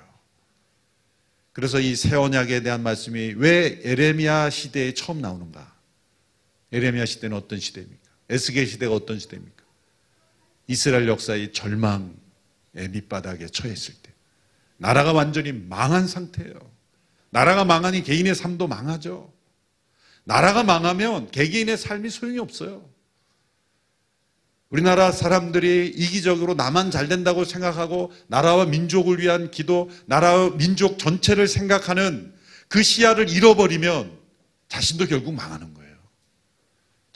[1.53, 5.77] 그래서 이 새 언약에 대한 말씀이 왜 에레미야 시대에 처음 나오는가?
[6.73, 8.01] 에레미야 시대는 어떤 시대입니까?
[8.29, 9.63] 에스겔 시대가 어떤 시대입니까?
[10.67, 12.11] 이스라엘 역사의 절망의
[12.91, 14.13] 밑바닥에 처했을 때
[14.77, 16.55] 나라가 완전히 망한 상태예요.
[17.31, 19.33] 나라가 망하니 개인의 삶도 망하죠.
[20.25, 22.89] 나라가 망하면 개개인의 삶이 소용이 없어요.
[24.69, 32.35] 우리나라 사람들이 이기적으로 나만 잘 된다고 생각하고 나라와 민족을 위한 기도, 나라와 민족 전체를 생각하는
[32.69, 34.19] 그 시야를 잃어버리면
[34.69, 35.78] 자신도 결국 망하는 거예요.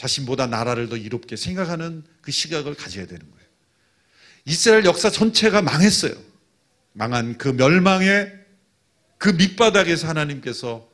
[0.06, 3.46] 자신보다 나라를 더 이롭게 생각하는 그 시각을 가져야 되는 거예요.
[4.44, 6.14] 이스라엘 역사 전체가 망했어요.
[6.92, 8.32] 망한 그 멸망의
[9.18, 10.88] 그 밑바닥에서 하나님께서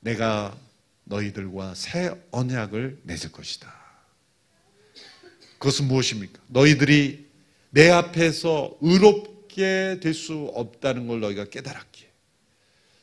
[0.00, 0.54] 내가
[1.04, 3.72] 너희들과 새 언약을 맺을 것이다.
[5.58, 6.40] 그것은 무엇입니까?
[6.48, 7.26] 너희들이
[7.70, 12.10] 내 앞에서 의롭게 될 수 없다는 걸 너희가 깨달았기에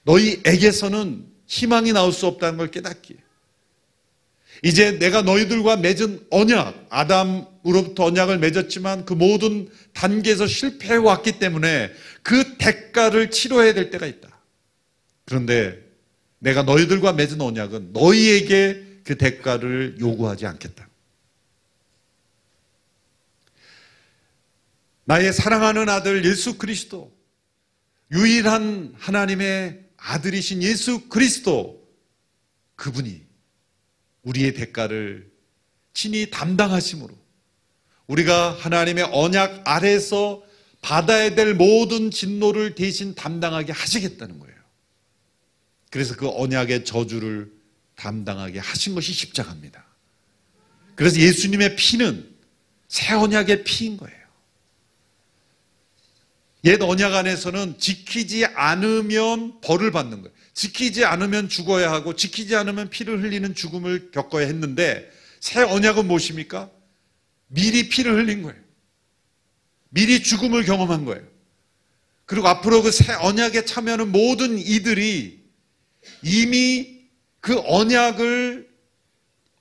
[0.04, 3.18] 너희에게서는 희망이 나올 수 없다는 걸 깨닫기에
[4.64, 11.92] 이제 내가 너희들과 맺은 언약, 아담으로부터 언약을 맺었지만 그 모든 단계에서 실패해 왔기 때문에
[12.24, 14.30] 그 대가를 치러야 될 때가 있다.
[15.26, 15.80] 그런데
[16.40, 20.88] 내가 너희들과 맺은 언약은 너희에게 그 대가를 요구하지 않겠다.
[25.06, 27.12] 나의 사랑하는 아들 예수 그리스도,
[28.12, 31.88] 유일한 하나님의 아들이신 예수 그리스도,
[32.76, 33.29] 그분이
[34.24, 35.30] 우리의 대가를
[35.94, 37.18] 친히 담당하심으로
[38.08, 40.44] 우리가 하나님의 언약 아래서
[40.82, 44.56] 받아야 될 모든 진노를 대신 담당하게 하시겠다는 거예요.
[45.90, 47.52] 그래서 그 언약의 저주를
[47.96, 49.86] 담당하게 하신 것이 십자가입니다.
[50.96, 52.30] 그래서 예수님의 피는
[52.88, 54.18] 새 언약의 피인 거예요.
[56.66, 60.36] 옛 언약 안에서는 지키지 않으면 벌을 받는 거예요.
[60.60, 66.70] 지키지 않으면 죽어야 하고 지키지 않으면 피를 흘리는 죽음을 겪어야 했는데 새 언약은 무엇입니까?
[67.48, 68.60] 미리 피를 흘린 거예요.
[69.88, 71.26] 미리 죽음을 경험한 거예요.
[72.26, 75.42] 그리고 앞으로 그 새 언약에 참여하는 모든 이들이
[76.24, 77.04] 이미
[77.40, 78.68] 그 언약을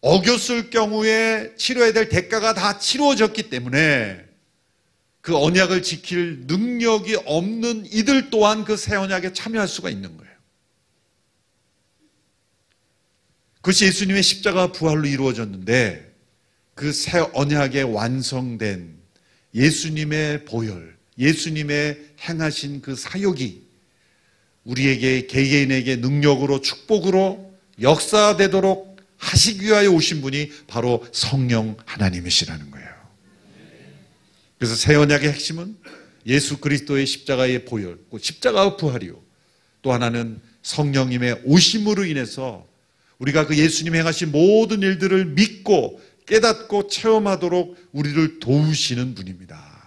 [0.00, 4.24] 어겼을 경우에 치러야 될 대가가 다 치루어졌기 때문에
[5.20, 10.27] 그 언약을 지킬 능력이 없는 이들 또한 그 새 언약에 참여할 수가 있는 거예요.
[13.68, 16.10] 그것이 예수님의 십자가 부활로 이루어졌는데
[16.74, 18.96] 그 새 언약에 완성된
[19.54, 23.66] 예수님의 보혈, 예수님의 행하신 그 사역이
[24.64, 27.52] 우리에게 개개인에게 능력으로 축복으로
[27.82, 32.88] 역사되도록 하시기 위하여 오신 분이 바로 성령 하나님이시라는 거예요.
[34.58, 35.76] 그래서 새 언약의 핵심은
[36.24, 39.20] 예수 그리스도의 십자가의 보혈, 십자가의 부활이요.
[39.82, 42.67] 또 하나는 성령님의 오심으로 인해서
[43.18, 49.78] 우리가 그 예수님 행하신 모든 일들을 믿고 깨닫고 체험하도록 우리를 도우시는 분입니다.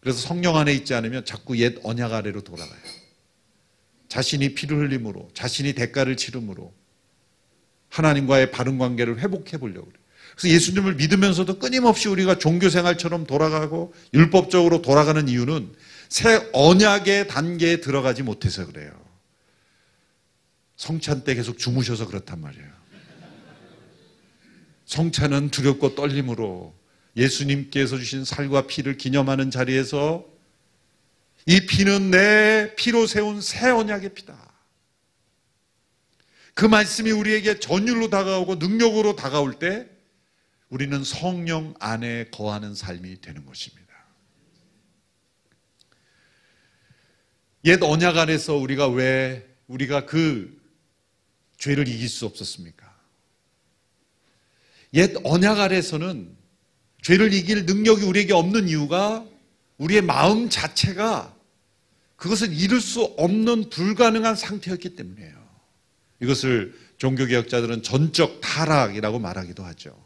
[0.00, 2.80] 그래서 성령 안에 있지 않으면 자꾸 옛 언약 아래로 돌아가요.
[4.08, 6.72] 자신이 피를 흘림으로, 자신이 대가를 치름으로
[7.90, 10.00] 하나님과의 바른 관계를 회복해 보려고 그래요.
[10.36, 15.74] 그래서 예수님을 믿으면서도 끊임없이 우리가 종교 생활처럼 돌아가고 율법적으로 돌아가는 이유는
[16.08, 18.90] 새 언약의 단계에 들어가지 못해서 그래요.
[20.80, 22.66] 성찬 때 계속 주무셔서 그렇단 말이에요.
[24.86, 26.74] 성찬은 두렵고 떨림으로
[27.18, 30.24] 예수님께서 주신 살과 피를 기념하는 자리에서
[31.44, 34.34] 이 피는 내 피로 세운 새 언약의 피다.
[36.54, 39.86] 그 말씀이 우리에게 전율로 다가오고 능력으로 다가올 때
[40.70, 43.86] 우리는 성령 안에 거하는 삶이 되는 것입니다.
[47.66, 50.58] 옛 언약 안에서 우리가 왜 우리가 그
[51.60, 52.90] 죄를 이길 수 없었습니까?
[54.94, 56.34] 옛 언약 아래서는
[57.02, 59.24] 죄를 이길 능력이 우리에게 없는 이유가
[59.78, 61.36] 우리의 마음 자체가
[62.16, 65.40] 그것을 이룰 수 없는 불가능한 상태였기 때문이에요.
[66.20, 69.96] 이것을 종교개혁자들은 전적 타락이라고 말하기도 하죠.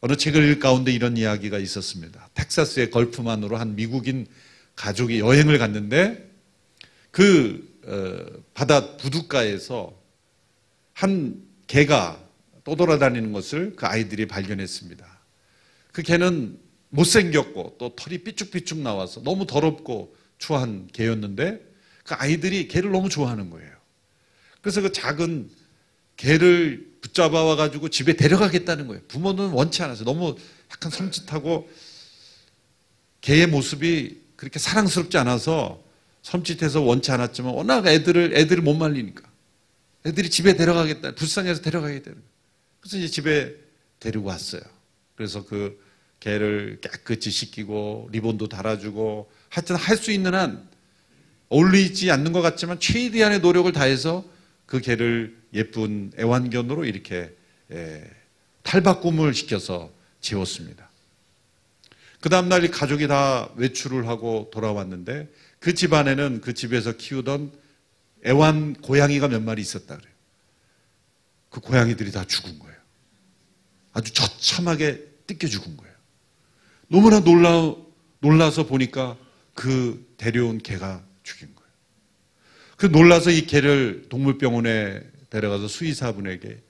[0.00, 2.28] 어느 책을 읽 가운데 이런 이야기가 있었습니다.
[2.34, 4.26] 텍사스의 걸프만으로 한 미국인
[4.74, 6.30] 가족이 여행을 갔는데
[7.10, 10.01] 그 어, 바다 부둣가에서
[10.92, 12.22] 한 개가
[12.64, 15.06] 떠돌아다니는 것을 그 아이들이 발견했습니다.
[15.92, 16.58] 그 개는
[16.90, 21.60] 못생겼고 또 털이 삐쭉삐쭉 나와서 너무 더럽고 추한 개였는데
[22.04, 23.70] 그 아이들이 개를 너무 좋아하는 거예요.
[24.60, 25.50] 그래서 그 작은
[26.16, 29.02] 개를 붙잡아 와가지고 집에 데려가겠다는 거예요.
[29.08, 30.36] 부모는 원치 않아서 너무
[30.70, 31.66] 약간 섬찟하고
[33.20, 35.82] 개의 모습이 그렇게 사랑스럽지 않아서
[36.22, 39.22] 섬찟해서 원치 않았지만 워낙 애들을 애들을 못 말리니까
[40.04, 42.10] 애들이 집에 데려가겠다 불쌍해서 데려가겠다
[42.80, 43.54] 그래서 이제 집에
[44.00, 44.62] 데리고 왔어요.
[45.14, 45.80] 그래서 그
[46.18, 50.68] 개를 깨끗이 씻기고 리본도 달아주고 하여튼 할 수 있는 한
[51.48, 54.24] 어울리지 않는 것 같지만 최대한의 노력을 다해서
[54.66, 57.30] 그 개를 예쁜 애완견으로 이렇게
[57.70, 58.10] 예,
[58.62, 60.88] 탈바꿈을 시켜서 재웠습니다.
[62.20, 67.52] 그 다음날 가족이 다 외출을 하고 돌아왔는데 그 집안에는 그 집에서 키우던
[68.26, 70.12] 애완 고양이가 몇 마리 있었다 그래요.
[71.50, 72.76] 그 고양이들이 다 죽은 거예요.
[73.92, 75.94] 아주 처참하게 뜯겨 죽은 거예요.
[76.88, 77.74] 너무나 놀라,
[78.20, 79.16] 놀라서 보니까
[79.54, 81.70] 그 데려온 개가 죽인 거예요.
[82.76, 86.62] 그 놀라서 이 개를 동물병원에 데려가서 수의사분에게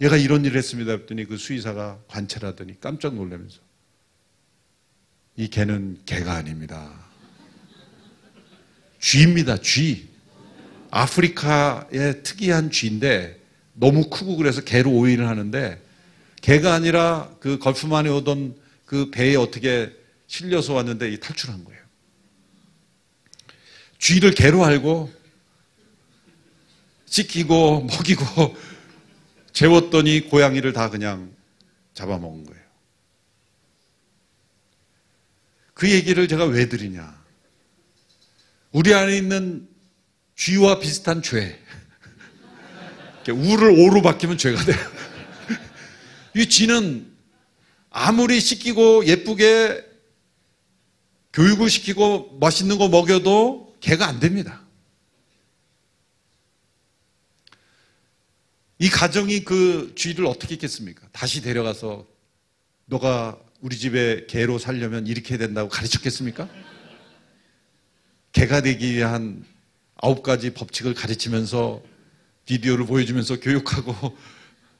[0.00, 0.92] 얘가 이런 일을 했습니다.
[0.92, 3.60] 했더니 그 수의사가 관찰하더니 깜짝 놀라면서
[5.36, 7.06] 이 개는 개가 아닙니다.
[9.00, 9.58] 쥐입니다.
[9.58, 10.08] 쥐.
[10.90, 13.40] 아프리카의 특이한 쥐인데
[13.74, 15.80] 너무 크고 그래서 개로 오인을 하는데
[16.40, 19.92] 개가 아니라 그 걸프만에 오던 그 배에 어떻게
[20.26, 21.80] 실려서 왔는데 탈출한 거예요.
[23.98, 25.12] 쥐를 개로 알고
[27.06, 28.56] 씻기고 먹이고
[29.52, 31.34] 재웠더니 고양이를 다 그냥
[31.94, 32.62] 잡아먹은 거예요.
[35.74, 37.24] 그 얘기를 제가 왜 드리냐.
[38.72, 39.68] 우리 안에 있는
[40.36, 41.58] 쥐와 비슷한 죄.
[43.28, 44.76] 우를 오로 바뀌면 죄가 돼요.
[46.36, 47.12] 이 쥐는
[47.90, 49.84] 아무리 씻기고 예쁘게
[51.32, 54.62] 교육을 시키고 맛있는 거 먹여도 개가 안 됩니다.
[58.78, 61.08] 이 가정이 그 쥐를 어떻게 했겠습니까?
[61.10, 62.06] 다시 데려가서
[62.84, 66.48] 너가 우리 집에 개로 살려면 이렇게 된다고 가르쳤겠습니까?
[68.32, 69.44] 개가 되기 위한
[69.96, 71.82] 아홉 가지 법칙을 가르치면서
[72.44, 74.16] 비디오를 보여주면서 교육하고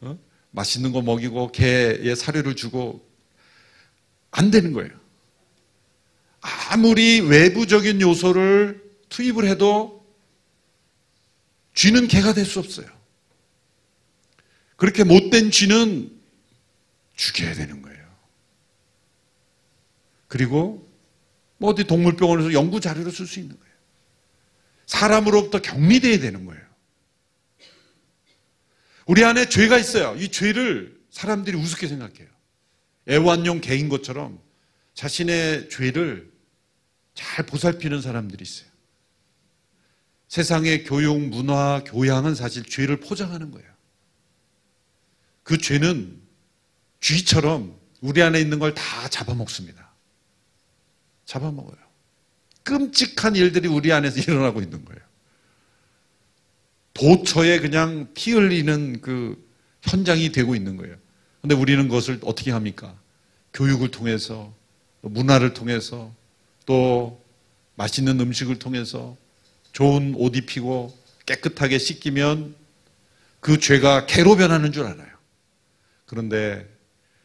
[0.03, 0.19] 어?
[0.51, 3.07] 맛있는 거 먹이고 개의 사료를 주고
[4.31, 4.91] 안 되는 거예요.
[6.71, 10.07] 아무리 외부적인 요소를 투입을 해도
[11.75, 12.87] 쥐는 개가 될 수 없어요.
[14.77, 16.11] 그렇게 못된 쥐는
[17.17, 18.07] 죽여야 되는 거예요.
[20.29, 20.87] 그리고
[21.59, 23.66] 뭐 어디 동물병원에서 연구 자료를 쓸수 있는 거예요.
[24.87, 26.63] 사람으로부터 격리돼야 되는 거예요.
[29.07, 30.17] 우리 안에 죄가 있어요.
[30.17, 32.29] 이 죄를 사람들이 우습게 생각해요.
[33.09, 34.41] 애완용 개인 것처럼
[34.95, 36.33] 자신의 죄를
[37.15, 38.69] 잘 보살피는 사람들이 있어요.
[40.29, 43.69] 세상의 교육, 문화, 교양은 사실 죄를 포장하는 거예요.
[45.45, 46.21] 그 죄는
[47.01, 49.95] 쥐처럼 우리 안에 있는 걸 다 잡아먹습니다.
[51.25, 51.86] 잡아먹어요.
[52.67, 55.01] 끔찍한 일들이 우리 안에서 일어나고 있는 거예요.
[56.95, 59.43] 도처에 그냥 피 흘리는 그
[59.83, 60.97] 현장이 되고 있는 거예요.
[61.41, 62.95] 근데 우리는 그것을 어떻게 합니까?
[63.55, 64.53] 교육을 통해서,
[65.03, 66.13] 문화를 통해서,
[66.65, 67.23] 또
[67.77, 69.17] 맛있는 음식을 통해서
[69.73, 70.97] 좋은 옷 입히고
[71.27, 72.57] 깨끗하게 씻기면
[73.41, 75.11] 그 죄가 개로 변하는 줄 알아요.
[76.07, 76.67] 그런데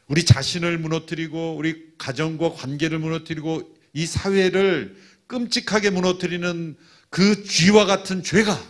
[0.07, 4.95] 우리 자신을 무너뜨리고 우리 가정과 관계를 무너뜨리고 이 사회를
[5.31, 6.75] 끔찍하게 무너뜨리는
[7.09, 8.61] 그 쥐와 같은 죄가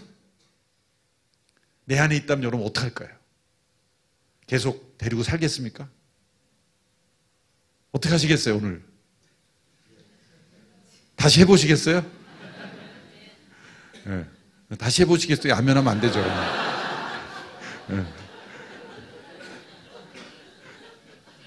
[1.85, 3.09] 내 안에 있다면 여러분 어떡할까요?
[4.45, 5.89] 계속 데리고 살겠습니까?
[7.91, 8.83] 어떻게 하시겠어요, 오늘?
[11.15, 12.05] 다시 해보시겠어요?
[14.05, 14.27] 네.
[14.77, 15.55] 다시 해보시겠어요?
[15.55, 16.23] 안면하면 안 되죠.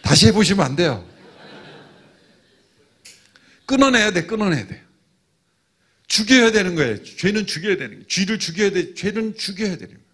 [0.02, 1.08] 다시 해보시면 안 돼요.
[3.64, 4.84] 끊어내야 돼, 끊어내야 돼.
[6.14, 7.02] 죽여야 되는 거예요.
[7.02, 8.06] 죄는 죽여야 되는 거예요.
[8.06, 8.94] 죄를 죽여야 돼.
[8.94, 10.04] 죄는 죽여야 되는 거예요.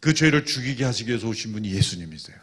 [0.00, 2.36] 그 죄를 죽이게 하시기 위해서 오신 분이 예수님이세요.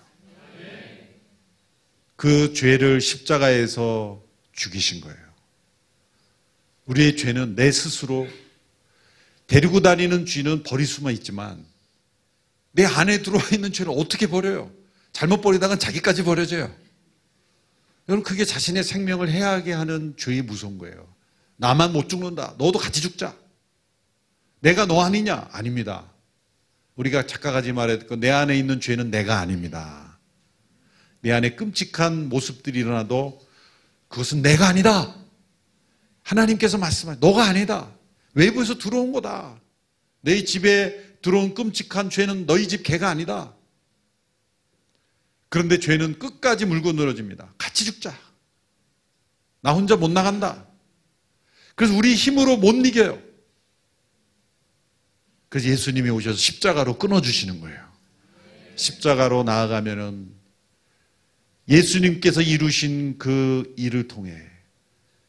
[2.16, 4.24] 그 죄를 십자가에서
[4.54, 5.18] 죽이신 거예요.
[6.86, 8.30] 우리의 죄는 내 스스로
[9.48, 11.66] 데리고 다니는 쥐는 버릴 수만 있지만
[12.72, 14.72] 내 안에 들어와 있는 죄를 어떻게 버려요?
[15.12, 16.74] 잘못 버리다가 자기까지 버려져요.
[18.08, 21.15] 여러분 그게 자신의 생명을 해하게 하는 죄의 무서운 거예요.
[21.58, 22.56] 나만 못 죽는다.
[22.58, 23.36] 너도 같이 죽자.
[24.60, 25.50] 내가 너 아니냐?
[25.52, 26.06] 아닙니다.
[26.96, 30.20] 우리가 작가가지 말했던 내 안에 있는 죄는 내가 아닙니다.
[31.22, 33.46] 내 안에 끔찍한 모습들이 일어나도
[34.08, 35.16] 그것은 내가 아니다.
[36.24, 37.92] 하나님께서 말씀하시 너가 아니다.
[38.34, 39.60] 외부에서 들어온 거다.
[40.22, 43.54] 내 집에 들어온 끔찍한 죄는 너희 집 개가 아니다.
[45.50, 47.54] 그런데 죄는 끝까지 물고 늘어집니다.
[47.58, 48.18] 같이 죽자.
[49.62, 50.66] 나 혼자 못 나간다.
[51.76, 53.22] 그래서 우리 힘으로 못 이겨요.
[55.50, 57.86] 그래서 예수님이 오셔서 십자가로 끊어주시는 거예요.
[58.76, 60.34] 십자가로 나아가면은
[61.70, 64.36] 예수님께서 이루신 그 일을 통해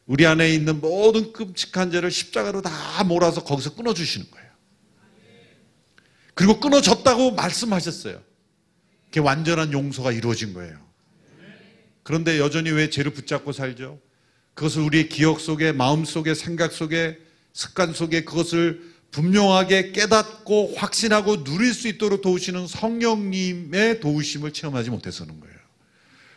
[0.07, 4.47] 우리 안에 있는 모든 끔찍한 죄를 십자가로 다 몰아서 거기서 끊어주시는 거예요.
[6.34, 8.22] 그리고 끊어졌다고 말씀하셨어요.
[9.07, 10.78] 그게 완전한 용서가 이루어진 거예요.
[12.03, 14.01] 그런데 여전히 왜 죄를 붙잡고 살죠?
[14.57, 17.18] 그것을 우리의 기억 속에, 마음 속에, 생각 속에,
[17.52, 18.80] 습관 속에 그것을
[19.11, 25.57] 분명하게 깨닫고 확신하고 누릴 수 있도록 도우시는 성령님의 도우심을 체험하지 못해서는 거예요.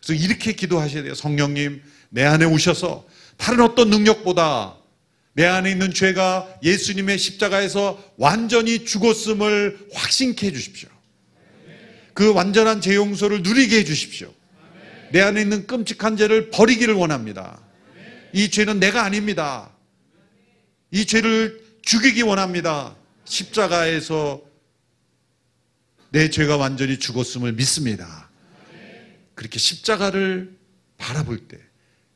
[0.04, 1.16] 그래서 이렇게 기도하셔야 돼요.
[1.16, 3.08] 성령님, 내 안에 오셔서
[3.38, 4.76] 다른 어떤 능력보다
[5.32, 10.90] 내 안에 있는 죄가 예수님의 십자가에서 완전히 죽었음을 확신케 해 주십시오.
[12.14, 14.34] 그 완전한 재 용서를 누리게 해 주십시오.
[15.14, 17.69] 내 안에 있는 끔찍한 죄를 버리기를 원합니다.
[18.34, 19.72] 이 죄는 내가 아닙니다.
[20.92, 22.96] 이 죄를 죽이기 원합니다.
[23.26, 24.42] 십자가에서
[26.12, 28.30] 내 죄가 완전히 죽었음을 믿습니다.
[29.36, 30.58] 그렇게 십자가를
[30.98, 31.70] 바라볼 때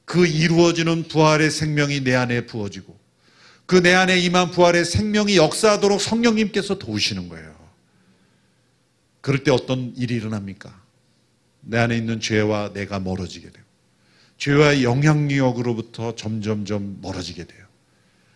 [0.06, 3.00] 그 이루어지는 부활의 생명이 내 안에 부어지고
[3.66, 7.56] 그 내 안에 임한 부활의 생명이 역사하도록 성령님께서 도우시는 거예요.
[9.22, 10.84] 그럴 때 어떤 일이 일어납니까?
[11.62, 13.63] 내 안에 있는 죄와 내가 멀어지게 되고
[14.44, 17.66] 죄와의 영향력으로부터 점점점 멀어지게 돼요.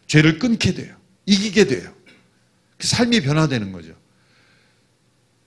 [0.05, 0.95] 죄를 끊게 돼요.
[1.26, 1.93] 이기게 돼요.
[2.78, 3.93] 그 삶이 변화되는 거죠.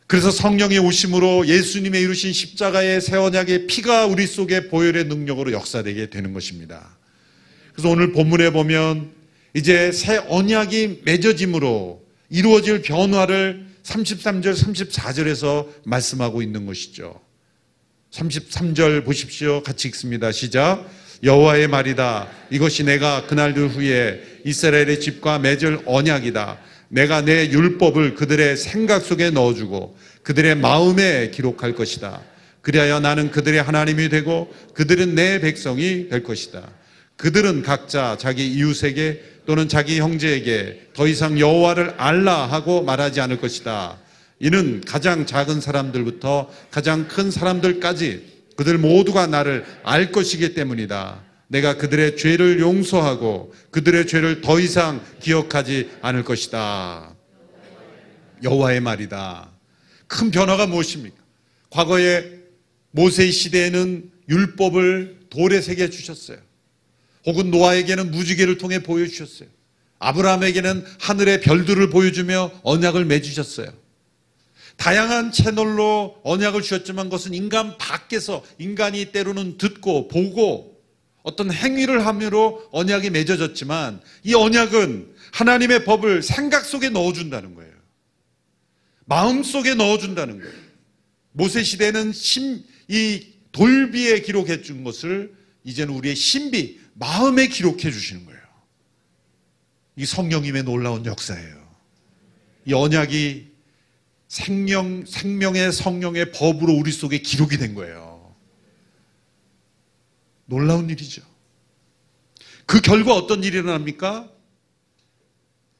[0.06, 6.34] 그래서 성령의 오심으로 예수님의 이루신 십자가의 새 언약의 피가 우리 속에 보혈의 능력으로 역사되게 되는
[6.34, 6.94] 것입니다.
[7.72, 9.12] 그래서 오늘 본문에 보면
[9.54, 17.29] 이제 새 언약이 맺어짐으로 이루어질 변화를 33절, 34절에서 말씀하고 있는 것이죠.
[18.10, 19.62] 33절 보십시오.
[19.62, 20.32] 같이 읽습니다.
[20.32, 20.88] 시작.
[21.22, 22.28] 여호와의 말이다.
[22.50, 26.58] 이것이 내가 그날들 후에 이스라엘의 집과 맺을 언약이다.
[26.88, 32.20] 내가 내 율법을 그들의 생각 속에 넣어주고 그들의 마음에 기록할 것이다.
[32.62, 36.68] 그리하여 나는 그들의 하나님이 되고 그들은 내 백성이 될 것이다.
[37.16, 43.98] 그들은 각자 자기 이웃에게 또는 자기 형제에게 더 이상 여호와를 알라 하고 말하지 않을 것이다.
[44.40, 51.22] 이는 가장 작은 사람들부터 가장 큰 사람들까지 그들 모두가 나를 알 것이기 때문이다.
[51.48, 57.14] 내가 그들의 죄를 용서하고 그들의 죄를 더 이상 기억하지 않을 것이다.
[58.42, 59.50] 여호와의 말이다.
[60.06, 61.16] 큰 변화가 무엇입니까?
[61.68, 62.24] 과거에
[62.92, 66.38] 모세 시대에는 율법을 돌에 새겨 주셨어요.
[67.26, 69.48] 혹은 노아에게는 무지개를 통해 보여주셨어요.
[69.98, 73.68] 아브라함에게는 하늘의 별들을 보여주며 언약을 맺으셨어요.
[74.80, 80.82] 다양한 채널로 언약을 주셨지만 그것은 인간 밖에서 인간이 때로는 듣고 보고
[81.22, 87.70] 어떤 행위를 함으로 언약이 맺어졌지만 이 언약은 하나님의 법을 생각 속에 넣어준다는 거예요.
[89.04, 90.54] 마음 속에 넣어준다는 거예요.
[91.32, 98.40] 모세 시대는 심, 이 돌비에 기록해 준 것을 이제는 우리의 신비, 마음에 기록해 주시는 거예요.
[99.96, 101.68] 이 성령님의 놀라운 역사예요.
[102.64, 103.49] 이 언약이
[104.30, 108.32] 생명, 생명의 성령의 법으로 우리 속에 기록이 된 거예요.
[110.44, 111.22] 놀라운 일이죠.
[112.64, 114.30] 그 결과 어떤 일이 일어납니까?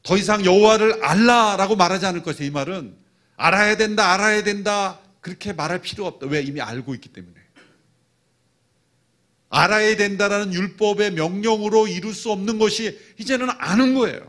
[0.02, 2.50] 더 이상 여호와를 알라라고 말하지 않을 것이에요.
[2.50, 2.96] 이 말은
[3.36, 6.26] 알아야 된다, 알아야 된다 그렇게 말할 필요 없다.
[6.26, 7.38] 왜 이미 알고 있기 때문에.
[9.48, 14.28] 알아야 된다라는 율법의 명령으로 이룰 수 없는 것이 이제는 아는 거예요.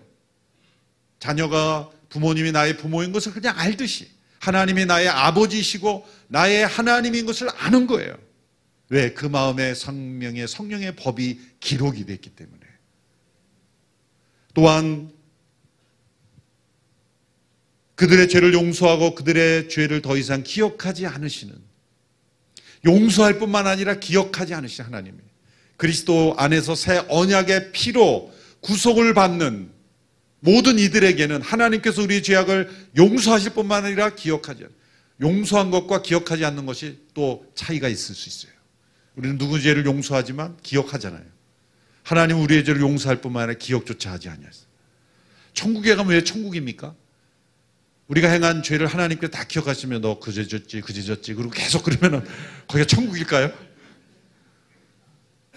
[1.18, 4.10] 자녀가 부모님이 나의 부모인 것을 그냥 알듯이
[4.40, 8.16] 하나님이 나의 아버지시고 나의 하나님인 것을 아는 거예요.
[8.90, 9.14] 왜?
[9.14, 12.60] 그 마음에 성령의 성령의 법이 기록이 됐기 때문에.
[14.54, 15.12] 또한
[17.96, 21.56] 그들의 죄를 용서하고 그들의 죄를 더 이상 기억하지 않으시는
[22.86, 25.18] 용서할 뿐만 아니라 기억하지 않으시는 하나님이
[25.78, 29.72] 그리스도 안에서 새 언약의 피로 구속을 받는
[30.42, 34.76] 모든 이들에게는 하나님께서 우리의 죄악을 용서하실 뿐만 아니라 기억하지 않는
[35.22, 38.52] 용서한 것과 기억하지 않는 것이 또 차이가 있을 수 있어요.
[39.16, 41.24] 우리는 누구 죄를 용서하지만 기억하잖아요.
[42.04, 44.66] 하나님 우리의 죄를 용서할 뿐만 아니라 기억조차 하지 않았어요.
[45.54, 46.96] 천국에 가면 왜 천국입니까?
[48.08, 51.36] 우리가 행한 죄를 하나님께 다 기억하시면 너 그죄 졌지, 그죄 졌지.
[51.36, 52.26] 그리고 계속 그러면은
[52.68, 53.54] 거기가 천국일까요?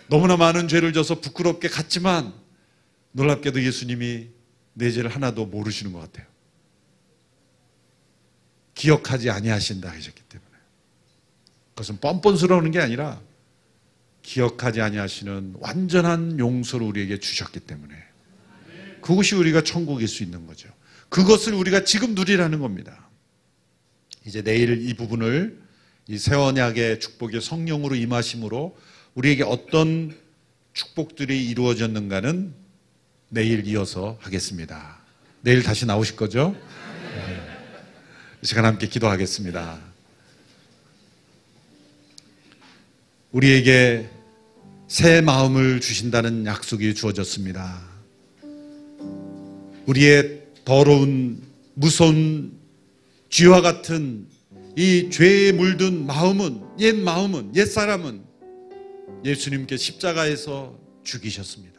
[0.09, 2.35] 너무나 많은 죄를 져서 부끄럽게 갔지만
[3.13, 4.29] 놀랍게도 예수님이
[4.75, 6.27] 내 죄를 하나도 모르시는 것 같아요.
[8.75, 10.51] 기억하지 아니하신다 하셨기 때문에.
[11.71, 13.21] 그것은 뻔뻔스러우는 게 아니라
[14.23, 17.95] 기억하지 아니하시는 완전한 용서를 우리에게 주셨기 때문에
[19.01, 20.69] 그것이 우리가 천국일 수 있는 거죠.
[21.09, 23.09] 그것을 우리가 지금 누리라는 겁니다.
[24.27, 25.63] 이제 내일 이 부분을
[26.09, 28.77] 이 세원약의 축복의 성령으로 임하심으로
[29.15, 30.17] 우리에게 어떤
[30.73, 32.55] 축복들이 이루어졌는가는
[33.35, 34.97] 내일 이어서 하겠습니다.
[35.41, 36.55] 내일 다시 나오실 거죠?
[37.17, 37.41] 네.
[38.41, 39.81] 이 시간 함께 기도하겠습니다.
[43.33, 44.09] 우리에게
[44.87, 47.83] 새 마음을 주신다는 약속이 주어졌습니다.
[49.87, 51.43] 우리의 더러운
[51.75, 52.57] 무서운
[53.31, 54.29] 쥐와 같은
[54.77, 58.23] 이 죄에 물든 마음은 옛 마음은 옛 사람은
[59.25, 61.74] 예수님께 십자가에서 죽이셨습니다.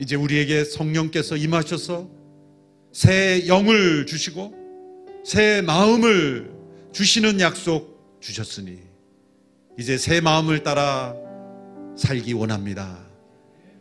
[0.00, 2.08] 이제 우리에게 성령께서 임하셔서
[2.92, 4.54] 새 영을 주시고
[5.24, 6.50] 새 마음을
[6.92, 8.78] 주시는 약속 주셨으니
[9.78, 11.14] 이제 새 마음을 따라
[11.96, 12.98] 살기 원합니다.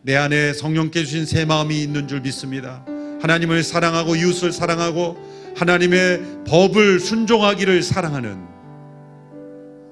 [0.02, 2.84] 내 안에 성령께 주신 새 마음이 있는 줄 믿습니다.
[3.22, 5.18] 하나님을 사랑하고 이웃을 사랑하고
[5.56, 8.44] 하나님의 법을 순종하기를 사랑하는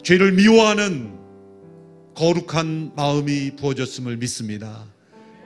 [0.03, 1.13] 죄를 미워하는
[2.15, 4.94] 거룩한 마음이 부어졌음을 믿습니다.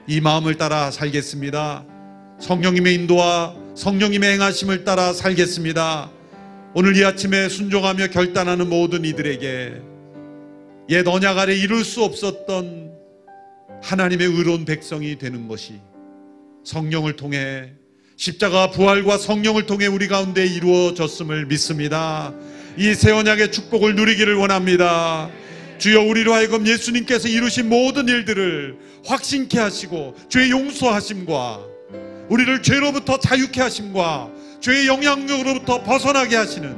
[0.06, 1.84] 이 마음을 따라 살겠습니다.
[2.40, 6.10] 성령님의 인도와 성령님의 행하심을 따라 살겠습니다.
[6.74, 9.74] 오늘 이 아침에 순종하며 결단하는 모든 이들에게
[10.90, 12.90] 옛 언약 아래 이룰 수 없었던
[13.82, 15.80] 하나님의 의로운 백성이 되는 것이
[16.64, 17.72] 성령을 통해
[18.16, 22.34] 십자가 부활과 성령을 통해 우리 가운데 이루어졌음을 믿습니다.
[22.76, 25.30] 이 새 언약의 축복을 누리기를 원합니다.
[25.80, 28.76] 주여 우리로 하여금 예수님께서 이루신 모든 일들을
[29.06, 31.60] 확신케 하시고 죄 용서하심과
[32.28, 34.28] 우리를 죄로부터 자유케 하심과
[34.60, 36.76] 죄의 영향력으로부터 벗어나게 하시는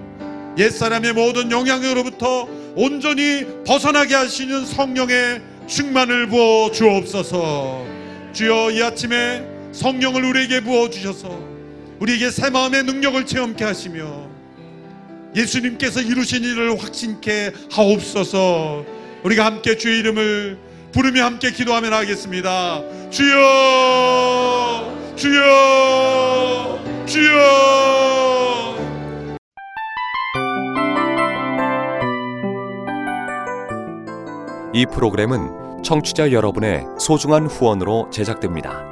[0.57, 7.85] 옛사람의 모든 영향력으로부터 온전히 벗어나게 하시는 성령의 충만을 부어 주옵소서.
[8.33, 11.41] 주여 이 아침에 성령을 우리에게 부어 주셔서
[11.99, 14.31] 우리에게 새 마음의 능력을 체험케 하시며
[15.35, 18.85] 예수님께서 이루신 일을 확신케 하옵소서.
[19.25, 20.59] 우리가 함께 주의 이름을
[20.93, 22.83] 부르며 함께 기도하며 나가겠습니다.
[23.11, 27.73] 주여, 주여, 주여.
[34.75, 38.92] 이 프로그램은 청취자 여러분의 소중한 후원으로 제작됩니다.